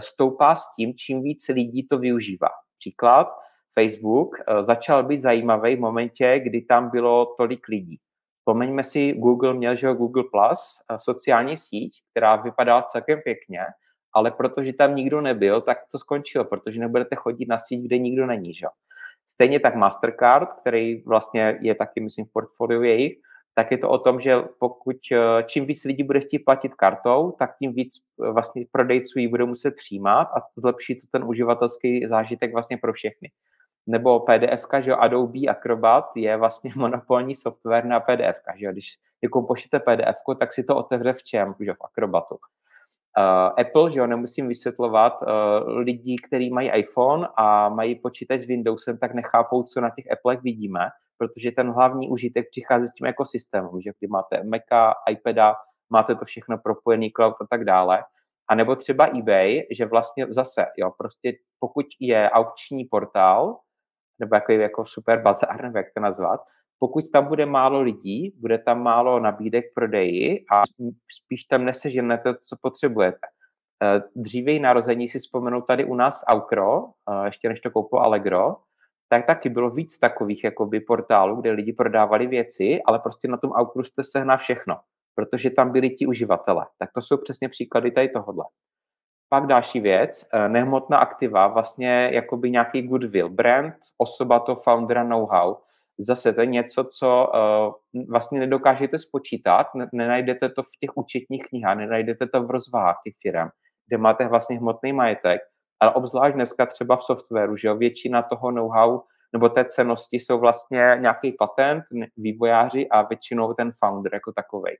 [0.01, 2.49] stoupá s tím, čím víc lidí to využívá.
[2.79, 3.29] Příklad,
[3.75, 7.99] Facebook eh, začal být zajímavý v momentě, kdy tam bylo tolik lidí.
[8.43, 13.61] Vzpomeňme si, Google měl, že Google Plus, eh, sociální síť, která vypadala celkem pěkně,
[14.15, 18.27] ale protože tam nikdo nebyl, tak to skončilo, protože nebudete chodit na síť, kde nikdo
[18.27, 18.55] není.
[18.55, 18.67] Že?
[19.27, 23.19] Stejně tak Mastercard, který vlastně je taky, myslím, v portfoliu jejich,
[23.55, 27.33] tak je to o tom, že pokud eh, čím víc lidí bude chtít platit kartou,
[27.39, 32.53] tak tím víc vlastně prodejců ji bude muset přijímat a zlepší to ten uživatelský zážitek
[32.53, 33.31] vlastně pro všechny
[33.87, 39.81] nebo PDF, že Adobe Acrobat je vlastně monopolní software na PDF, že když jako pošlete
[39.81, 42.39] PDF, tak si to otevře v čem, že v Acrobatu.
[43.19, 48.45] Uh, Apple, že jo, nemusím vysvětlovat, uh, lidí, kteří mají iPhone a mají počítač s
[48.45, 50.81] Windowsem, tak nechápou, co na těch Applech vidíme,
[51.19, 55.55] protože ten hlavní užitek přichází s tím ekosystémem, že když máte Maca, iPada,
[55.91, 58.05] máte to všechno propojený cloud a tak dále.
[58.49, 63.59] A nebo třeba eBay, že vlastně zase, jo, prostě pokud je aukční portál,
[64.23, 66.41] nebo jako, jako super bazár, nebo jak to nazvat,
[66.79, 70.63] pokud tam bude málo lidí, bude tam málo nabídek prodeji a
[71.13, 73.27] spíš tam neseženete to, co potřebujete.
[73.83, 78.57] Eh, dříve narození si vzpomenu tady u nás Aukro, eh, ještě než to koupil Allegro,
[79.09, 83.51] tak taky bylo víc takových jakoby portálů, kde lidi prodávali věci, ale prostě na tom
[83.51, 84.77] Aukru jste sehnal všechno,
[85.15, 86.67] protože tam byli ti uživatelé.
[86.79, 88.45] Tak to jsou přesně příklady tady tohohle.
[89.33, 95.57] Pak další věc, eh, nehmotná aktiva, vlastně jakoby nějaký goodwill, brand, osoba to foundera know-how.
[95.99, 101.77] Zase to je něco, co uh, vlastně nedokážete spočítat, nenajdete to v těch účetních knihách,
[101.77, 103.49] nenajdete to v rozvahách těch firm,
[103.87, 105.41] kde máte vlastně hmotný majetek,
[105.81, 109.01] ale obzvlášť dneska třeba v softwaru, že jo, většina toho know-how
[109.33, 111.85] nebo té cenosti jsou vlastně nějaký patent,
[112.17, 114.73] vývojáři a většinou ten founder jako takový.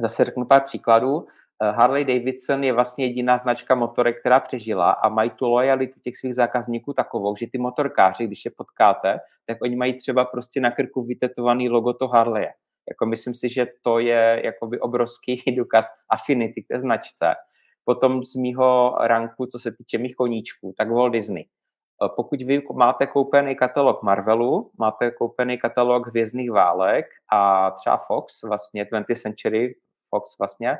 [0.00, 1.26] Zase řeknu pár příkladů.
[1.62, 6.16] Eh, Harley Davidson je vlastně jediná značka motorek, která přežila a mají tu lojalitu těch
[6.16, 10.70] svých zákazníků takovou, že ty motorkáři, když je potkáte, tak oni mají třeba prostě na
[10.70, 12.46] krku vytetovaný logo to Harley.
[12.88, 17.34] Jako myslím si, že to je jakoby obrovský důkaz affinity k té značce.
[17.84, 21.44] Potom z mýho ranku, co se týče mých koníčků, tak Walt Disney.
[22.04, 28.42] Eh, pokud vy máte koupený katalog Marvelu, máte koupený katalog Hvězdných válek a třeba Fox,
[28.42, 29.74] vlastně 20th Century
[30.10, 30.78] Fox vlastně,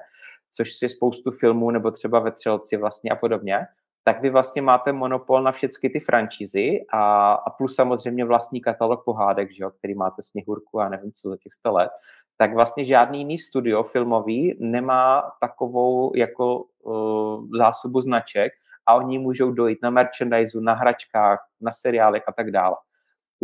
[0.57, 3.67] což je spoustu filmů nebo třeba ve Třelci vlastně a podobně,
[4.05, 9.05] tak vy vlastně máte monopol na všechny ty franšízy a, a plus samozřejmě vlastní katalog
[9.05, 11.91] pohádek, že jo, který máte Sněhurku a nevím co za těch 100 let,
[12.37, 18.53] tak vlastně žádný jiný studio filmový nemá takovou jako uh, zásobu značek
[18.87, 22.77] a oni můžou dojít na merchandise, na hračkách, na seriálech a tak dále.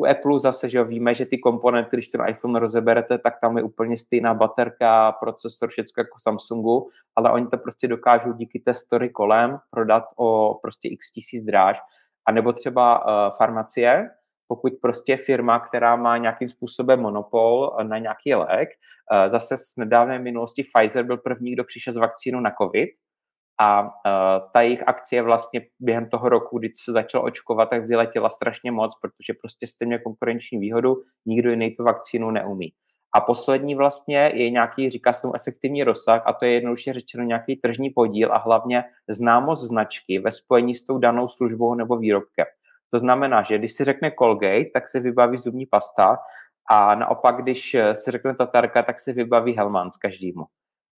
[0.00, 3.56] U Apple zase, že jo, víme, že ty komponenty, když ten iPhone rozeberete, tak tam
[3.56, 8.74] je úplně stejná baterka, procesor, všechno jako Samsungu, ale oni to prostě dokážou díky té
[8.74, 11.78] story kolem prodat o prostě x tisíc dráž.
[12.26, 14.10] A nebo třeba uh, farmacie,
[14.48, 18.68] pokud prostě firma, která má nějakým způsobem monopol na nějaký lék,
[19.12, 22.90] uh, zase z nedávné minulosti Pfizer byl první, kdo přišel s vakcínou na COVID,
[23.60, 23.88] a uh,
[24.52, 28.98] ta jejich akcie vlastně během toho roku, kdy se začalo očkovat, tak vyletěla strašně moc,
[29.00, 30.96] protože prostě stejně konkurenční výhodu,
[31.26, 32.72] nikdo jiný tu vakcínu neumí.
[33.16, 37.24] A poslední vlastně je nějaký, říká se tomu efektivní rozsah, a to je jednoduše řečeno
[37.24, 42.46] nějaký tržní podíl a hlavně známost značky ve spojení s tou danou službou nebo výrobkem.
[42.90, 46.18] To znamená, že když si řekne Colgate, tak se vybaví zubní pasta
[46.70, 50.44] a naopak, když se řekne Tatarka, tak se vybaví Helmans každému.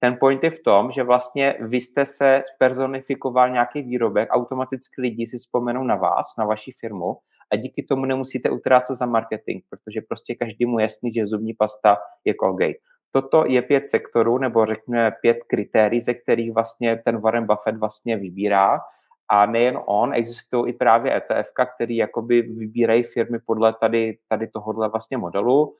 [0.02, 5.26] Ten point je v tom, že vlastně vy jste se personifikoval nějaký výrobek, automaticky lidi
[5.26, 7.16] si vzpomenou na vás, na vaši firmu
[7.52, 12.34] a díky tomu nemusíte utrácet za marketing, protože prostě každému jasný, že zubní pasta je
[12.34, 12.78] Colgate.
[13.10, 18.16] Toto je pět sektorů, nebo řekněme pět kritérií, ze kterých vlastně ten Warren Buffett vlastně
[18.16, 18.80] vybírá.
[19.28, 24.88] A nejen on, existují i právě ETF, který jakoby vybírají firmy podle tady, tady tohohle
[24.88, 25.62] vlastně modelu.
[25.62, 25.74] Uh,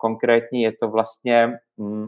[0.00, 2.06] konkrétně je to vlastně mm,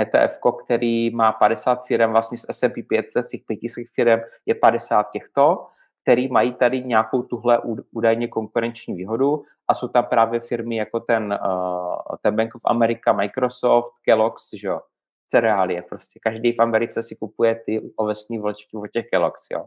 [0.00, 5.10] ETF, který má 50 firm, vlastně z S&P 500, z těch 500 firm je 50
[5.10, 5.66] těchto,
[6.02, 7.60] který mají tady nějakou tuhle
[7.92, 13.12] údajně konkurenční výhodu a jsou tam právě firmy jako ten, uh, ten Bank of America,
[13.12, 14.80] Microsoft, Kellogg's, že jo,
[15.26, 16.20] cereálie prostě.
[16.22, 19.64] Každý v Americe si kupuje ty ovesní vlčky od těch Kellogg's, jo.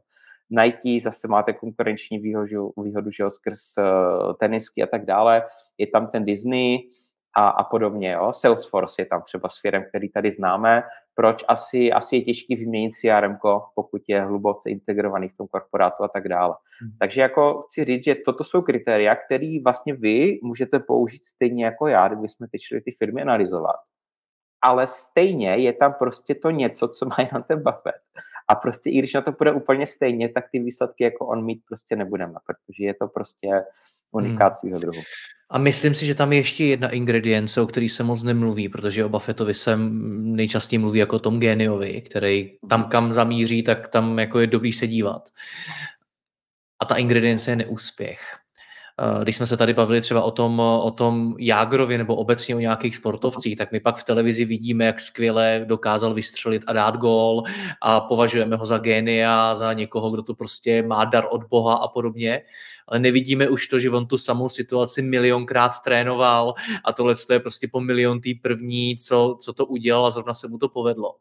[0.50, 5.44] Nike zase máte konkurenční výhodu, výhodu že jo, skrz uh, tenisky a tak dále.
[5.78, 6.80] Je tam ten Disney,
[7.39, 8.12] a, a podobně.
[8.12, 8.34] Jo?
[8.34, 10.84] Salesforce je tam třeba s firem, který tady známe.
[11.15, 11.43] Proč?
[11.47, 13.38] Asi, asi je těžký vyměnit CRM,
[13.75, 16.56] pokud je hluboce integrovaný v tom korporátu a tak dále.
[16.82, 16.91] Hmm.
[16.99, 21.88] Takže jako chci říct, že toto jsou kritéria, které vlastně vy můžete použít stejně jako
[21.88, 23.80] já, kdybychom teď šli ty firmy analyzovat.
[24.63, 28.04] Ale stejně je tam prostě to něco, co má na ten Buffett.
[28.47, 31.62] A prostě i když na to bude úplně stejně, tak ty výsledky jako on mít
[31.67, 33.63] prostě nebudeme, protože je to prostě
[34.12, 34.56] unikát hmm.
[34.56, 35.02] svého druhu.
[35.50, 39.06] A myslím si, že tam je ještě jedna ingredience, o který se moc nemluví, protože
[39.06, 39.78] o Buffettovi se
[40.19, 44.74] nejčastěji mluví jako o tom geniovi, který tam kam zamíří, tak tam jako je dobrý
[44.74, 45.30] se dívat.
[46.80, 48.38] A ta ingredience je neúspěch.
[49.02, 52.60] Eh, když jsme se tady bavili třeba o tom, o tom Jágrovi nebo obecně o
[52.60, 57.44] nějakých sportovcích, tak my pak v televizi vidíme, jak skvěle dokázal vystřelit a dát gól
[57.82, 61.88] a považujeme ho za génia, za někoho, kdo to prostě má dar od Boha a
[61.88, 62.42] podobně.
[62.88, 66.54] Ale nevidíme už to, že on tu samou situaci milionkrát trénoval
[66.86, 70.48] a tohle je prostě po milion tý první, co, co to udělal a zrovna se
[70.48, 71.16] mu to povedlo.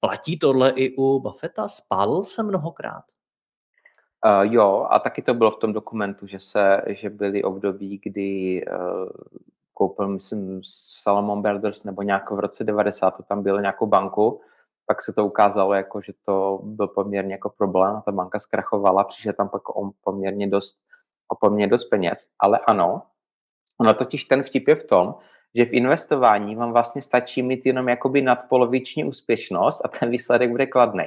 [0.00, 1.68] Platí tohle i u Buffetta?
[1.68, 3.04] Spadl se mnohokrát?
[4.26, 8.64] Uh, jo, a taky to bylo v tom dokumentu, že, se, že byly období, kdy
[8.66, 9.08] uh,
[9.74, 14.40] koupil, myslím, Salomon Brothers nebo nějak v roce 90, to tam bylo nějakou banku,
[14.86, 19.32] pak se to ukázalo, jako, že to byl poměrně jako problém, ta banka zkrachovala, přišel
[19.32, 20.78] tam pak o poměrně dost,
[21.28, 23.02] o poměrně dost peněz, ale ano,
[23.80, 25.14] ono totiž ten vtip je v tom,
[25.54, 30.66] že v investování vám vlastně stačí mít jenom jakoby nadpoloviční úspěšnost a ten výsledek bude
[30.66, 31.04] kladný.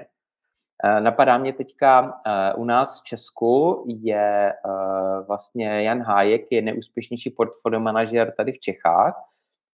[0.84, 6.62] Eh, napadá mě teďka eh, u nás v Česku je eh, vlastně Jan Hájek, je
[6.62, 9.16] neúspěšnější portfolio manažer tady v Čechách.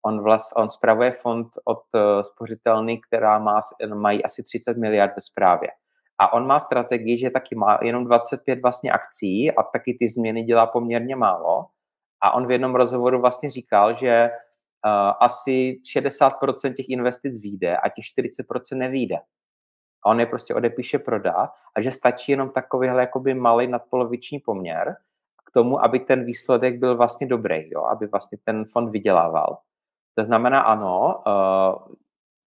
[0.06, 1.82] On, vlast, on spravuje fond od
[2.22, 3.60] spořitelny, která má,
[3.94, 5.68] mají asi 30 miliard ve správě.
[6.18, 10.42] A on má strategii, že taky má jenom 25 vlastně akcí a taky ty změny
[10.42, 11.66] dělá poměrně málo.
[12.22, 14.30] A on v jednom rozhovoru vlastně říkal, že
[15.20, 19.16] asi 60% těch investic vyjde a těch 40% nevíde
[20.02, 24.96] a on je prostě odepíše, prodá a že stačí jenom takovýhle jakoby malý nadpoloviční poměr
[25.46, 27.84] k tomu, aby ten výsledek byl vlastně dobrý, jo?
[27.84, 29.58] aby vlastně ten fond vydělával.
[30.14, 31.94] To znamená, ano, uh,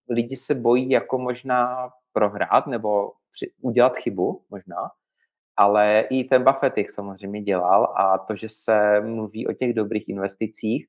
[0.08, 4.90] lidi se bojí jako možná prohrát nebo při, udělat chybu možná,
[5.56, 10.08] ale i ten Buffett jich samozřejmě dělal a to, že se mluví o těch dobrých
[10.08, 10.86] investicích,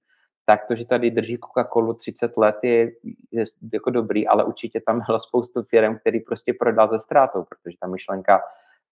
[0.49, 2.91] tak to, že tady drží Coca-Colu 30 let, je,
[3.31, 3.43] je
[3.73, 7.87] jako dobrý, ale určitě tam bylo spoustu firm, který prostě prodal ze ztrátou, protože ta
[7.87, 8.41] myšlenka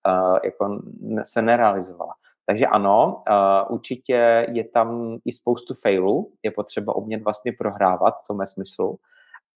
[0.08, 0.82] uh, jako
[1.24, 2.14] se nerealizovala.
[2.46, 8.34] Takže ano, uh, určitě je tam i spoustu failů, je potřeba umět vlastně prohrávat, co
[8.34, 9.00] má smyslu,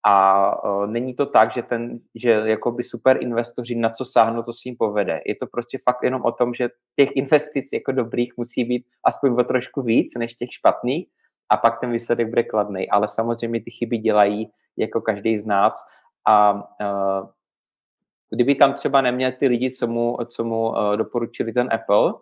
[0.05, 4.53] A uh, není to tak, že ten, že jakoby super investoři na co sáhnou, to
[4.53, 5.21] si jim povede.
[5.25, 9.31] Je to prostě fakt jenom o tom, že těch investic jako dobrých musí být aspoň
[9.39, 11.07] o trošku víc než těch špatných
[11.49, 12.89] a pak ten výsledek bude kladný.
[12.89, 15.87] Ale samozřejmě ty chyby dělají jako každý z nás
[16.27, 17.29] a uh,
[18.29, 22.13] kdyby tam třeba neměl ty lidi, co mu, co mu uh, doporučili ten Apple,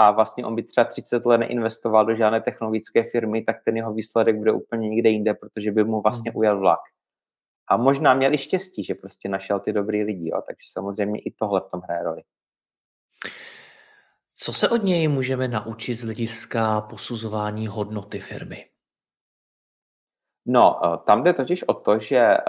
[0.00, 3.92] a vlastně on by třeba 30 let neinvestoval do žádné technologické firmy, tak ten jeho
[3.92, 6.38] výsledek bude úplně někde jinde, protože by mu vlastně hmm.
[6.38, 6.80] ujel vlak.
[7.68, 10.42] A možná měl i štěstí, že prostě našel ty dobrý lidi, jo?
[10.46, 12.22] takže samozřejmě i tohle v tom hraje roli.
[14.40, 18.64] Co se od něj můžeme naučit z hlediska posuzování hodnoty firmy?
[20.46, 22.40] No, eh, tam jde totiž o to, že eh,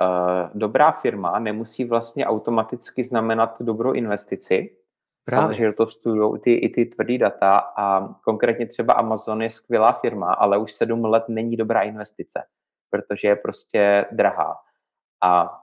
[0.53, 4.77] dobrá firma nemusí vlastně automaticky znamenat dobrou investici,
[5.25, 5.57] Právě.
[5.57, 10.33] že to vstudují ty, i ty tvrdý data a konkrétně třeba Amazon je skvělá firma,
[10.33, 12.43] ale už sedm let není dobrá investice,
[12.89, 14.55] protože je prostě drahá.
[15.23, 15.59] A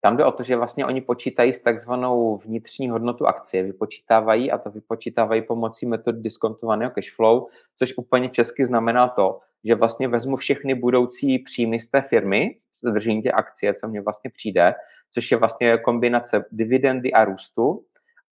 [0.00, 4.58] tam jde o to, že vlastně oni počítají s takzvanou vnitřní hodnotu akcie, vypočítávají a
[4.58, 7.46] to vypočítávají pomocí metody diskontovaného cashflow,
[7.76, 13.22] což úplně česky znamená to, že vlastně vezmu všechny budoucí příjmy z té firmy, držení
[13.22, 14.74] tě akcie, co mně vlastně přijde,
[15.10, 17.84] což je vlastně kombinace dividendy a růstu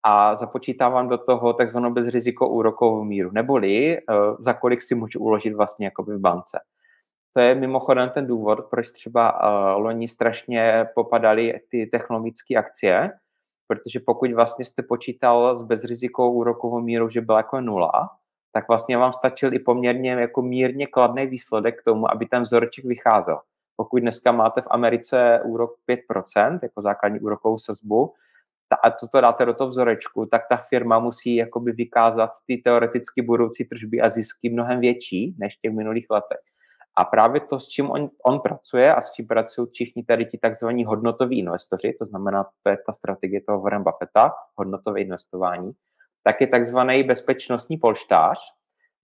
[0.03, 5.55] a započítávám do toho takzvanou bezriziko úrokovou míru, neboli uh, za kolik si můžu uložit
[5.55, 6.59] vlastně jakoby v bance.
[7.37, 13.11] To je mimochodem ten důvod, proč třeba uh, loni strašně popadaly ty technologické akcie,
[13.67, 18.11] protože pokud vlastně jste počítal s bezrizikou úrokovou mírou, že byla jako nula,
[18.53, 22.85] tak vlastně vám stačil i poměrně jako mírně kladný výsledek k tomu, aby ten vzoreček
[22.85, 23.41] vycházel.
[23.77, 25.75] Pokud dneska máte v Americe úrok
[26.09, 28.15] 5%, jako základní úrokovou sazbu,
[28.83, 33.23] a co to dáte do toho vzorečku, tak ta firma musí jakoby vykázat ty teoreticky
[33.23, 36.56] budoucí tržby a zisky mnohem větší než v těch minulých letech.
[36.97, 40.39] A právě to, s čím on, on pracuje a s čím pracují všichni tady ti
[40.39, 45.73] takzvaní hodnotoví investoři, to znamená, to je ta strategie toho Warren Buffetta, hodnotové investování,
[46.23, 48.39] tak je takzvaný bezpečnostní polštář,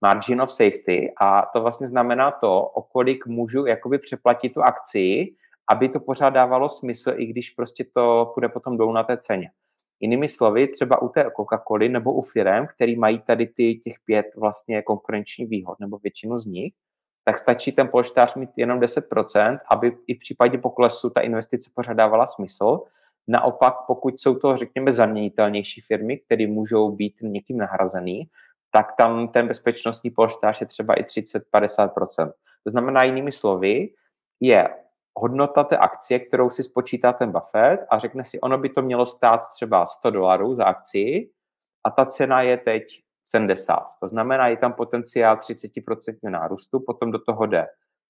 [0.01, 5.35] margin of safety, a to vlastně znamená to, o kolik můžu jakoby přeplatit tu akci,
[5.71, 9.51] aby to pořád dávalo smysl, i když prostě to půjde potom dolů na té ceně.
[9.99, 14.25] Jinými slovy, třeba u té Coca-Coly nebo u firm, který mají tady ty těch pět
[14.37, 16.73] vlastně konkurenční výhod, nebo většinu z nich,
[17.23, 21.93] tak stačí ten polštář mít jenom 10%, aby i v případě poklesu ta investice pořád
[21.93, 22.79] dávala smysl.
[23.27, 28.29] Naopak, pokud jsou to, řekněme, zaměnitelnější firmy, které můžou být někým nahrazený,
[28.71, 32.31] tak tam ten bezpečnostní polštář je třeba i 30-50%.
[32.63, 33.93] To znamená, jinými slovy,
[34.39, 34.69] je
[35.19, 39.05] hodnota té akcie, kterou si spočítá ten Buffett a řekne si, ono by to mělo
[39.05, 41.29] stát třeba 100 dolarů za akci
[41.83, 43.79] a ta cena je teď 70.
[43.99, 47.67] To znamená, je tam potenciál 30% nárůstu, potom do toho jde.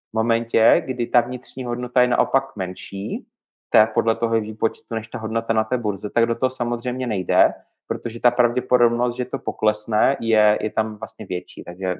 [0.10, 3.26] V momentě, kdy ta vnitřní hodnota je naopak menší,
[3.70, 7.54] té podle toho výpočtu, než ta hodnota na té burze, tak do toho samozřejmě nejde,
[7.88, 11.64] protože ta pravděpodobnost, že to poklesne, je, je tam vlastně větší.
[11.64, 11.96] Takže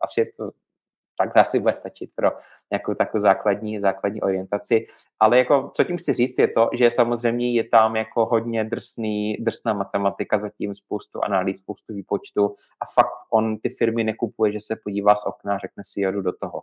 [0.00, 0.50] asi je to
[1.18, 2.30] takhle asi bude stačit pro
[2.70, 4.86] nějakou takovou základní, základní orientaci.
[5.20, 9.36] Ale jako, co tím chci říct, je to, že samozřejmě je tam jako hodně drsný,
[9.40, 14.76] drsná matematika, zatím spoustu analýz, spoustu výpočtu a fakt on ty firmy nekupuje, že se
[14.84, 16.62] podívá z okna a řekne si, jodu do toho.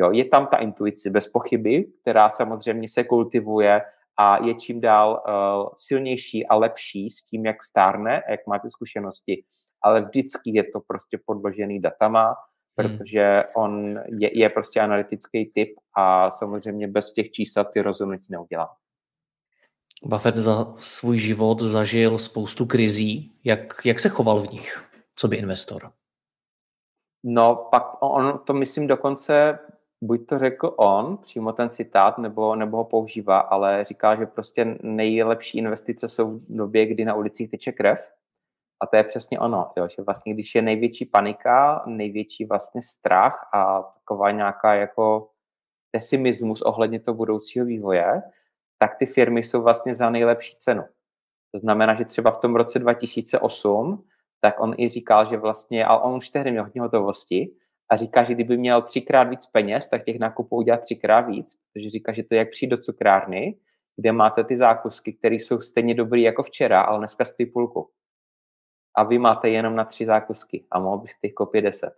[0.00, 3.82] Jo, je tam ta intuice bez pochyby, která samozřejmě se kultivuje
[4.16, 8.70] a je čím dál uh, silnější a lepší s tím, jak stárne a jak máte
[8.70, 9.44] zkušenosti.
[9.82, 12.34] Ale vždycky je to prostě podložený datama.
[12.74, 18.76] Protože on je, je prostě analytický typ a samozřejmě bez těch čísel ty rozhodnutí neudělá.
[20.04, 23.32] Buffett za svůj život zažil spoustu krizí.
[23.44, 24.84] Jak, jak se choval v nich,
[25.16, 25.92] co by investor?
[27.24, 29.58] No, pak on to myslím dokonce,
[30.00, 34.78] buď to řekl on, přímo ten citát, nebo, nebo ho používá, ale říká, že prostě
[34.82, 38.12] nejlepší investice jsou v době, kdy na ulicích teče krev
[38.82, 43.48] a to je přesně ono, jo, že vlastně když je největší panika, největší vlastně strach
[43.54, 45.28] a taková nějaká jako
[45.90, 48.22] pesimismus ohledně toho budoucího vývoje,
[48.78, 50.82] tak ty firmy jsou vlastně za nejlepší cenu.
[51.54, 54.04] To znamená, že třeba v tom roce 2008,
[54.40, 57.50] tak on i říkal, že vlastně, ale on už tehdy měl hodně hotovosti
[57.88, 61.90] a říká, že kdyby měl třikrát víc peněz, tak těch nákupů udělá třikrát víc, protože
[61.90, 63.58] říká, že to je jak přijít do cukrárny,
[63.96, 67.90] kde máte ty zákusky, které jsou stejně dobrý jako včera, ale dneska stojí půlku
[68.94, 71.94] a vy máte jenom na tři zákusky a mohl byste jich koupit deset.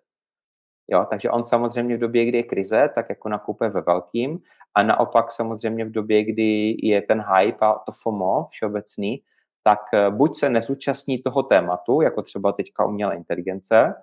[0.89, 4.41] Jo, takže on samozřejmě v době, kdy je krize, tak jako nakupuje ve velkým
[4.75, 9.23] a naopak samozřejmě v době, kdy je ten hype a to FOMO všeobecný,
[9.63, 13.95] tak eh, buď se nezúčastní toho tématu, jako třeba teďka umělé inteligence,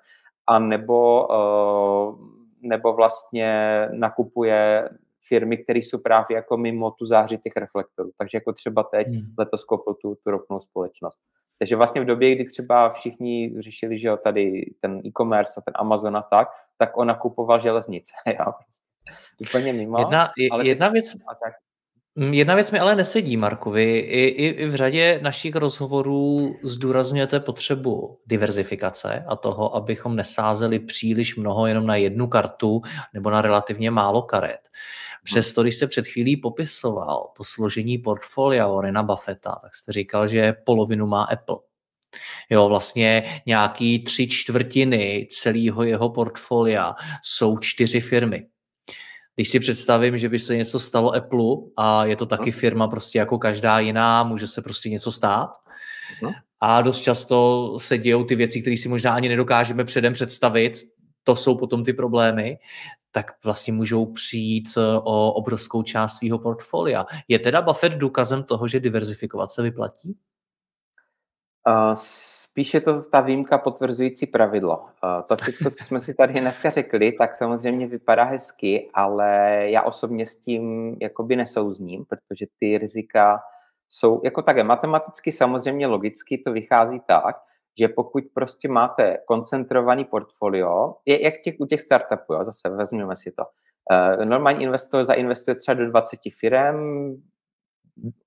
[0.48, 2.16] a nebo, eh,
[2.62, 4.90] nebo vlastně nakupuje
[5.28, 8.12] firmy, které jsou právě jako mimo tu záři těch reflektorů.
[8.18, 9.34] Takže jako třeba teď hmm.
[9.38, 11.20] letos koupil tu, tu ropnou společnost.
[11.62, 15.74] Takže vlastně v době, kdy třeba všichni řešili, že jo, tady ten e-commerce a ten
[15.78, 16.48] Amazon a tak,
[16.78, 18.12] tak on nakupoval železnice.
[18.28, 18.86] Jo, prostě.
[19.42, 20.00] Úplně mimo.
[20.00, 21.54] Jedna, ale jedna věc, a tak.
[22.16, 24.00] Mm, jedna věc mi ale nesedí, Markovi.
[24.00, 31.36] I, i, I v řadě našich rozhovorů zdůrazňujete potřebu diverzifikace a toho, abychom nesázeli příliš
[31.36, 32.82] mnoho jenom na jednu kartu
[33.14, 34.70] nebo na relativně málo karet.
[35.24, 40.54] Přesto, když jste před chvílí popisoval to složení portfolia Warrena Buffetta, tak jste říkal, že
[40.66, 41.58] polovinu má Apple.
[42.50, 48.46] Jo, vlastně nějaký tři čtvrtiny celého jeho portfolia jsou čtyři firmy.
[49.36, 53.20] Když si představím, že by se něco stalo Apple a je to taky firma prostě
[53.20, 55.52] jako každá jiná, může se prostě něco stát.
[56.60, 60.78] A dost často se dějou ty věci, které si možná ani nedokážeme předem představit,
[61.24, 62.58] to jsou potom ty problémy,
[63.12, 67.06] tak vlastně můžou přijít eh, o obrovskou část svého portfolia.
[67.28, 70.18] Je teda Buffett důkazem toho, že diverzifikovat se vyplatí?
[71.68, 74.78] Uh, spíš je to ta výjimka potvrzující pravidlo.
[74.78, 79.82] Uh, to všechno, co jsme si tady dneska řekli, tak samozřejmě vypadá hezky, ale já
[79.82, 83.40] osobně s tím jakoby nesouzním, protože ty rizika
[83.90, 87.36] jsou jako také matematicky samozřejmě logicky to vychází tak,
[87.80, 93.16] že pokud prostě máte koncentrovaný portfolio, je jak těch, u těch startupů, jo, zase vezmeme
[93.16, 93.44] si to.
[93.92, 97.16] Uh, normální investor zainvestuje třeba do 20 firm,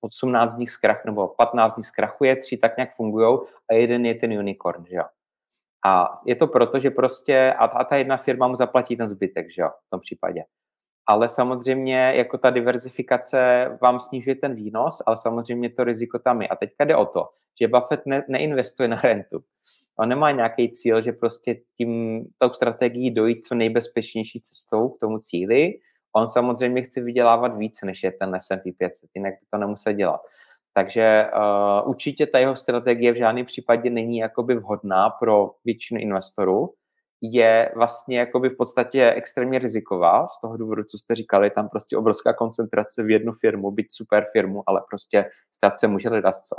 [0.00, 3.38] 18 z nich zkrach, nebo 15 z nich zkrachuje, tři tak nějak fungují
[3.70, 5.04] a jeden je ten unicorn, že jo.
[5.86, 9.06] A je to proto, že prostě, a ta, a ta jedna firma mu zaplatí ten
[9.06, 10.42] zbytek, že jo, v tom případě.
[11.06, 16.48] Ale samozřejmě jako ta diverzifikace vám snižuje ten výnos, ale samozřejmě to riziko tam je.
[16.48, 17.28] A teďka jde o to,
[17.60, 19.44] že Buffett ne, neinvestuje na rentu.
[19.98, 25.18] On nemá nějaký cíl, že prostě tím, tou strategií dojít co nejbezpečnější cestou k tomu
[25.18, 25.72] cíli,
[26.16, 30.20] On samozřejmě chce vydělávat víc, než je ten S&P 500, jinak by to nemusel dělat.
[30.76, 36.74] Takže uh, určitě ta jeho strategie v žádném případě není jakoby vhodná pro většinu investorů.
[37.20, 41.96] Je vlastně jakoby v podstatě extrémně riziková z toho důvodu, co jste říkali, tam prostě
[41.96, 46.56] obrovská koncentrace v jednu firmu, být super firmu, ale prostě stát se může ledat co.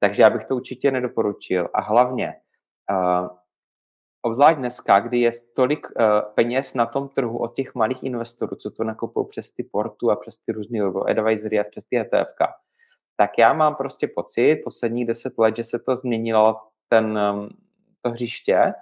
[0.00, 1.68] Takže já bych to určitě nedoporučil.
[1.74, 2.34] A hlavně
[2.90, 3.28] uh,
[4.24, 8.70] obzvlášť dneska, kdy je tolik uh, peněz na tom trhu od těch malých investorů, co
[8.70, 12.32] to nakupují přes ty portu a přes ty různé advisory a přes ty ETF,
[13.16, 16.56] tak já mám prostě pocit posledních deset let, že se to změnilo
[16.88, 17.48] ten, um,
[18.02, 18.72] to hřiště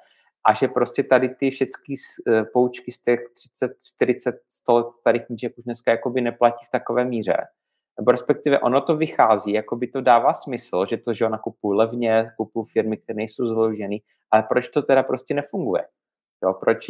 [0.45, 1.95] a že prostě tady ty všechny
[2.29, 6.71] uh, poučky z těch 30, 40, 100 let starých knížek už dneska jakoby neplatí v
[6.71, 7.37] takové míře
[7.99, 11.79] nebo respektive ono to vychází, jako by to dává smysl, že to, že ona kupují
[11.79, 15.85] levně, kupují firmy, které nejsou založeny, ale proč to teda prostě nefunguje?
[16.45, 16.87] Jo, proč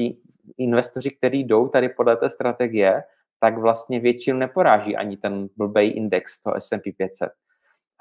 [0.58, 3.02] investoři, kteří jdou tady podle té strategie,
[3.40, 7.30] tak vlastně většinu neporáží ani ten blbej index toho S&P 500.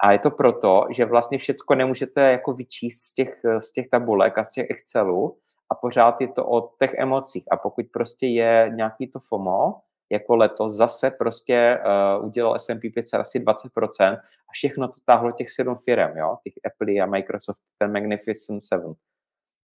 [0.04, 4.38] A je to proto, že vlastně všecko nemůžete jako vyčíst z těch, z těch tabulek
[4.38, 5.36] a z těch Excelů
[5.70, 7.44] a pořád je to o těch emocích.
[7.50, 9.74] A pokud prostě je nějaký to FOMO,
[10.12, 11.78] jako letos zase prostě
[12.18, 16.52] uh, udělal S&P 500 asi 20% a všechno to táhlo těch sedm firm, jo, těch
[16.66, 18.94] Apple a Microsoft, ten Magnificent Seven.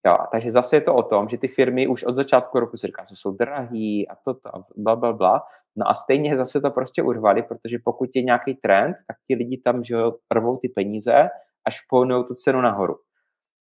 [0.07, 2.87] Jo, takže zase je to o tom, že ty firmy už od začátku roku si
[2.87, 5.43] říká, že jsou drahý a toto a bla, bla, bla.
[5.75, 9.57] No a stejně zase to prostě urvali, protože pokud je nějaký trend, tak ti lidi
[9.57, 9.95] tam, že
[10.33, 11.29] rvou ty peníze
[11.65, 12.95] a špounou tu cenu nahoru.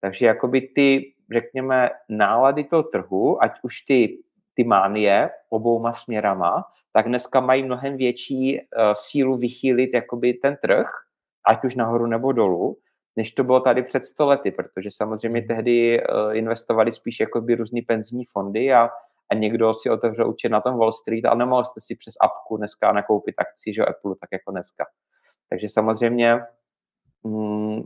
[0.01, 4.17] Takže jakoby ty, řekněme, nálady toho trhu, ať už ty
[4.54, 10.88] ty mánie obouma směrama, tak dneska mají mnohem větší uh, sílu vychýlit jakoby ten trh,
[11.47, 12.78] ať už nahoru nebo dolů,
[13.16, 15.47] než to bylo tady před sto lety, protože samozřejmě hmm.
[15.47, 16.06] tehdy uh,
[16.38, 18.89] investovali spíš jakoby různý penzijní fondy a,
[19.32, 22.58] a někdo si otevřel účet na tom Wall Street, ale nemohl jste si přes apku
[22.58, 24.86] dneska nakoupit akci, že Apple, tak jako dneska.
[25.49, 26.39] Takže samozřejmě
[27.24, 27.84] mm,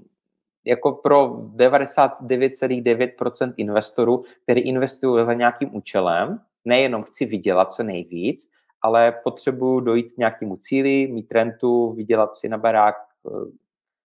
[0.65, 8.49] jako pro 99,9% investorů, který investují za nějakým účelem, nejenom chci vydělat co nejvíc,
[8.82, 12.95] ale potřebuju dojít k nějakému cíli, mít rentu, vydělat si na barák,
[13.28, 13.30] eh,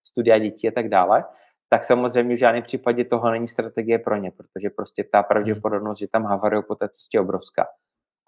[0.03, 1.23] studia dětí a tak dále,
[1.69, 6.07] tak samozřejmě v žádném případě toho není strategie pro ně, protože prostě ta pravděpodobnost, že
[6.07, 7.67] tam havarují po té cestě obrovská.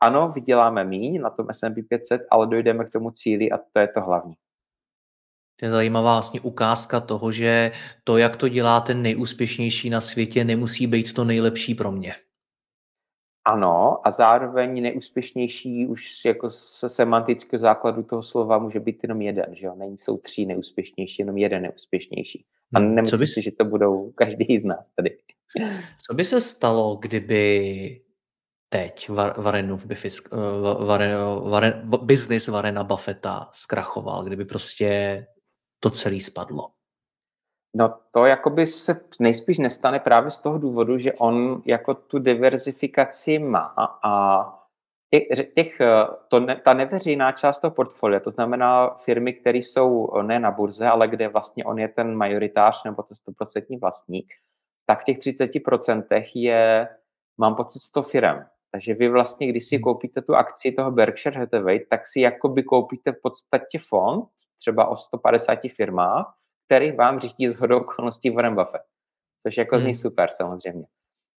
[0.02, 3.88] Ano, vyděláme míň na tom S&P 500, ale dojdeme k tomu cíli a to je
[3.88, 4.36] to hlavní.
[5.60, 7.72] To je zajímavá vlastně ukázka toho, že
[8.04, 12.14] to, jak to dělá ten nejúspěšnější na světě, nemusí být to nejlepší pro mě.
[13.46, 19.56] Ano, a zároveň neúspěšnější už jako se semantického základu toho slova může být jenom jeden,
[19.56, 19.76] že jo?
[19.76, 22.46] Není, jsou tři neúspěšnější, jenom jeden neúspěšnější.
[22.76, 23.28] A hmm, nemyslím by...
[23.28, 25.18] si, že to budou každý z nás tady.
[26.08, 28.02] Co by se stalo, kdyby
[28.70, 29.86] teď Warrenův
[30.86, 31.18] Warren,
[31.50, 35.28] Warren, business Warrena Buffetta zkrachoval, kdyby prostě
[35.80, 36.72] to celé spadlo?
[37.78, 43.40] No to jakoby se nejspíš nestane právě z toho důvodu, že on jako tu diverzifikaci
[43.40, 43.74] má
[44.04, 44.46] a
[45.12, 45.82] těch, těch
[46.28, 50.88] to ne, ta neveřejná část toho portfolia, to znamená firmy, které jsou ne na burze,
[50.88, 54.34] ale kde vlastně on je ten majoritář nebo to 100% vlastník,
[54.86, 56.88] tak v těch 30% je,
[57.38, 58.40] mám pocit, 100 firm.
[58.72, 59.84] Takže vy vlastně, když si hmm.
[59.84, 64.26] koupíte tu akci toho Berkshire Hathaway, tak si jakoby koupíte v podstatě fond,
[64.58, 66.34] třeba o 150 firmách,
[66.66, 68.84] který vám řídí z hodou okolností Warren Buffett.
[69.42, 69.94] Což jako zní hmm.
[69.94, 70.86] super samozřejmě.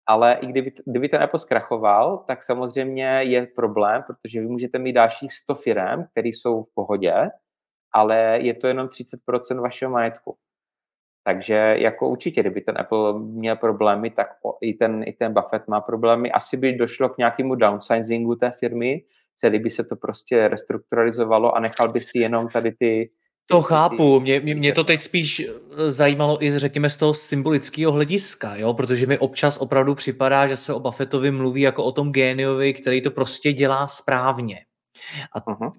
[0.09, 4.93] Ale i kdyby, kdyby ten Apple zkrachoval, tak samozřejmě je problém, protože vy můžete mít
[4.93, 7.15] dalších 100 firm, které jsou v pohodě,
[7.93, 10.37] ale je to jenom 30% vašeho majetku.
[11.25, 14.29] Takže jako určitě, kdyby ten Apple měl problémy, tak
[14.61, 16.33] i ten, i ten Buffett má problémy.
[16.33, 19.05] Asi by došlo k nějakému downsizingu té firmy,
[19.35, 23.11] celý by se to prostě restrukturalizovalo a nechal by si jenom tady ty...
[23.49, 27.93] To chápu, mě, mě, mě to teď spíš eh, zajímalo i řekněme z toho symbolického
[27.93, 28.75] hlediska, jo?
[28.75, 33.03] protože mi občas opravdu připadá, že se o Buffettovi mluví jako o tom géniovi, který
[33.03, 34.65] to prostě dělá správně.
[35.33, 35.73] A uh-huh.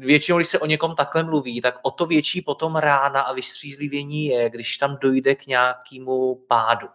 [0.00, 4.26] většinou, když se o někom takhle mluví, tak o to větší potom rána a vystřízlivění
[4.26, 6.88] je, když tam dojde k nějakému pádu.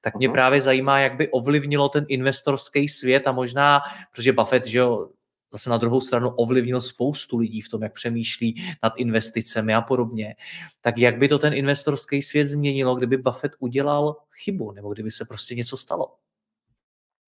[0.00, 0.32] Tak mě uh-huh.
[0.32, 3.80] právě zajímá, jak by ovlivnilo ten investorský svět a možná,
[4.12, 5.08] protože Buffett, že jo,
[5.52, 10.34] zase na druhou stranu ovlivnil spoustu lidí v tom, jak přemýšlí nad investicemi a podobně.
[10.80, 15.24] Tak jak by to ten investorský svět změnilo, kdyby Buffett udělal chybu, nebo kdyby se
[15.24, 16.14] prostě něco stalo?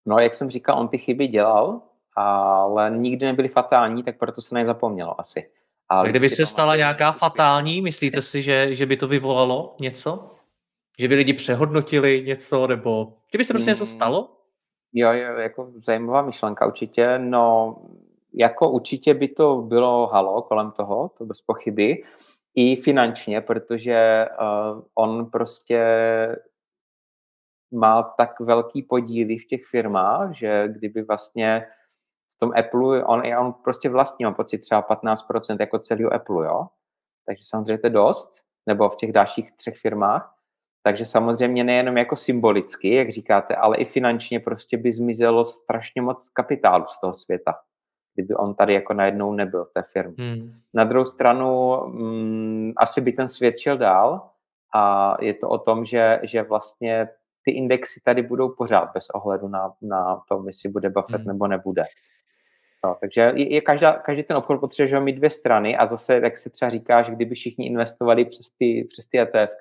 [0.06, 1.80] No, jak jsem říkal, on ty chyby dělal,
[2.16, 5.50] ale nikdy nebyly fatální, tak proto se nezapomnělo asi.
[5.88, 10.34] Ale tak kdyby se stala nějaká fatální, myslíte si, že, že by to vyvolalo něco?
[10.98, 13.92] Že by lidi přehodnotili něco, nebo kdyby se prostě něco hmm.
[13.92, 14.36] stalo?
[14.92, 17.18] Jo, jo, jako zajímavá myšlenka určitě.
[17.18, 17.76] No,
[18.34, 22.04] jako určitě by to bylo halo kolem toho, to bez pochyby.
[22.54, 25.86] I finančně, protože uh, on prostě
[27.72, 31.66] má tak velký podíly v těch firmách, že kdyby vlastně
[32.34, 36.66] v tom Apple, on, on prostě vlastní, mám pocit třeba 15% jako celého Apple, jo.
[37.26, 38.30] Takže samozřejmě to je dost,
[38.66, 40.36] nebo v těch dalších třech firmách.
[40.82, 46.30] Takže samozřejmě nejenom jako symbolicky, jak říkáte, ale i finančně prostě by zmizelo strašně moc
[46.30, 47.54] kapitálu z toho světa,
[48.14, 50.14] kdyby on tady jako najednou nebyl té firmy.
[50.18, 50.52] Hmm.
[50.74, 54.30] Na druhou stranu mm, asi by ten svět šel dál
[54.74, 57.08] a je to o tom, že, že vlastně
[57.44, 61.26] ty indexy tady budou pořád bez ohledu na, na to, jestli bude Buffett hmm.
[61.28, 61.82] nebo nebude.
[62.84, 66.38] No, takže je, je každá, každý ten obchod potřebuje mít dvě strany a zase, jak
[66.38, 69.54] se třeba říká, že kdyby všichni investovali přes ty, přes ty ETF,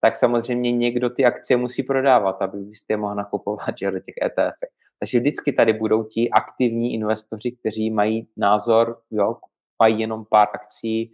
[0.00, 4.14] tak samozřejmě někdo ty akcie musí prodávat, aby byste je mohl nakupovat že, do těch
[4.22, 4.54] ETF.
[5.02, 9.36] Takže vždycky tady budou ti aktivní investoři, kteří mají názor, jo,
[9.82, 11.12] mají jenom pár akcí,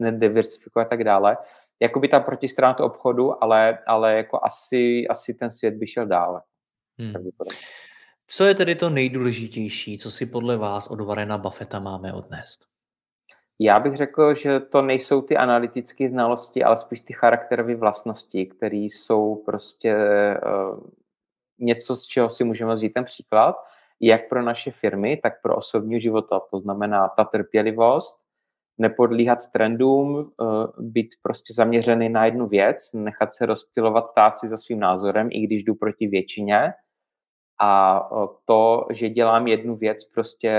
[0.00, 1.36] nediversifikovat a tak dále.
[1.80, 6.42] Jakoby ta protistrana to obchodu, ale, ale jako asi, asi ten svět by šel dále.
[6.98, 7.14] Hmm.
[8.26, 12.66] Co je tedy to nejdůležitější, co si podle vás od Varena Buffetta máme odnést?
[13.58, 18.76] Já bych řekl, že to nejsou ty analytické znalosti, ale spíš ty charakterové vlastnosti, které
[18.76, 19.94] jsou prostě
[20.46, 20.80] uh,
[21.58, 23.56] něco, z čeho si můžeme vzít ten příklad,
[24.00, 26.40] jak pro naše firmy, tak pro osobní života.
[26.50, 28.22] To znamená ta trpělivost,
[28.78, 34.56] nepodlíhat trendům, uh, být prostě zaměřený na jednu věc, nechat se rozptilovat, stát si za
[34.56, 36.72] svým názorem, i když jdu proti většině,
[37.64, 38.00] a
[38.44, 40.52] to, že dělám jednu věc prostě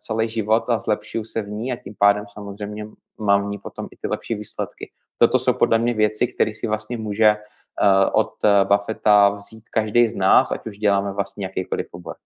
[0.00, 2.86] celý život a zlepšuju se v ní a tím pádem samozřejmě
[3.18, 4.90] mám v ní potom i ty lepší výsledky.
[5.16, 7.36] Toto jsou podle mě věci, které si vlastně může
[8.12, 12.16] od Buffetta vzít každý z nás, ať už děláme vlastně jakýkoliv obor.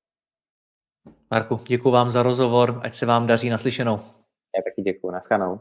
[1.30, 4.00] Marku, děkuji vám za rozhovor, ať se vám daří naslyšenou.
[4.56, 5.60] Já taky děkuji, naschanou.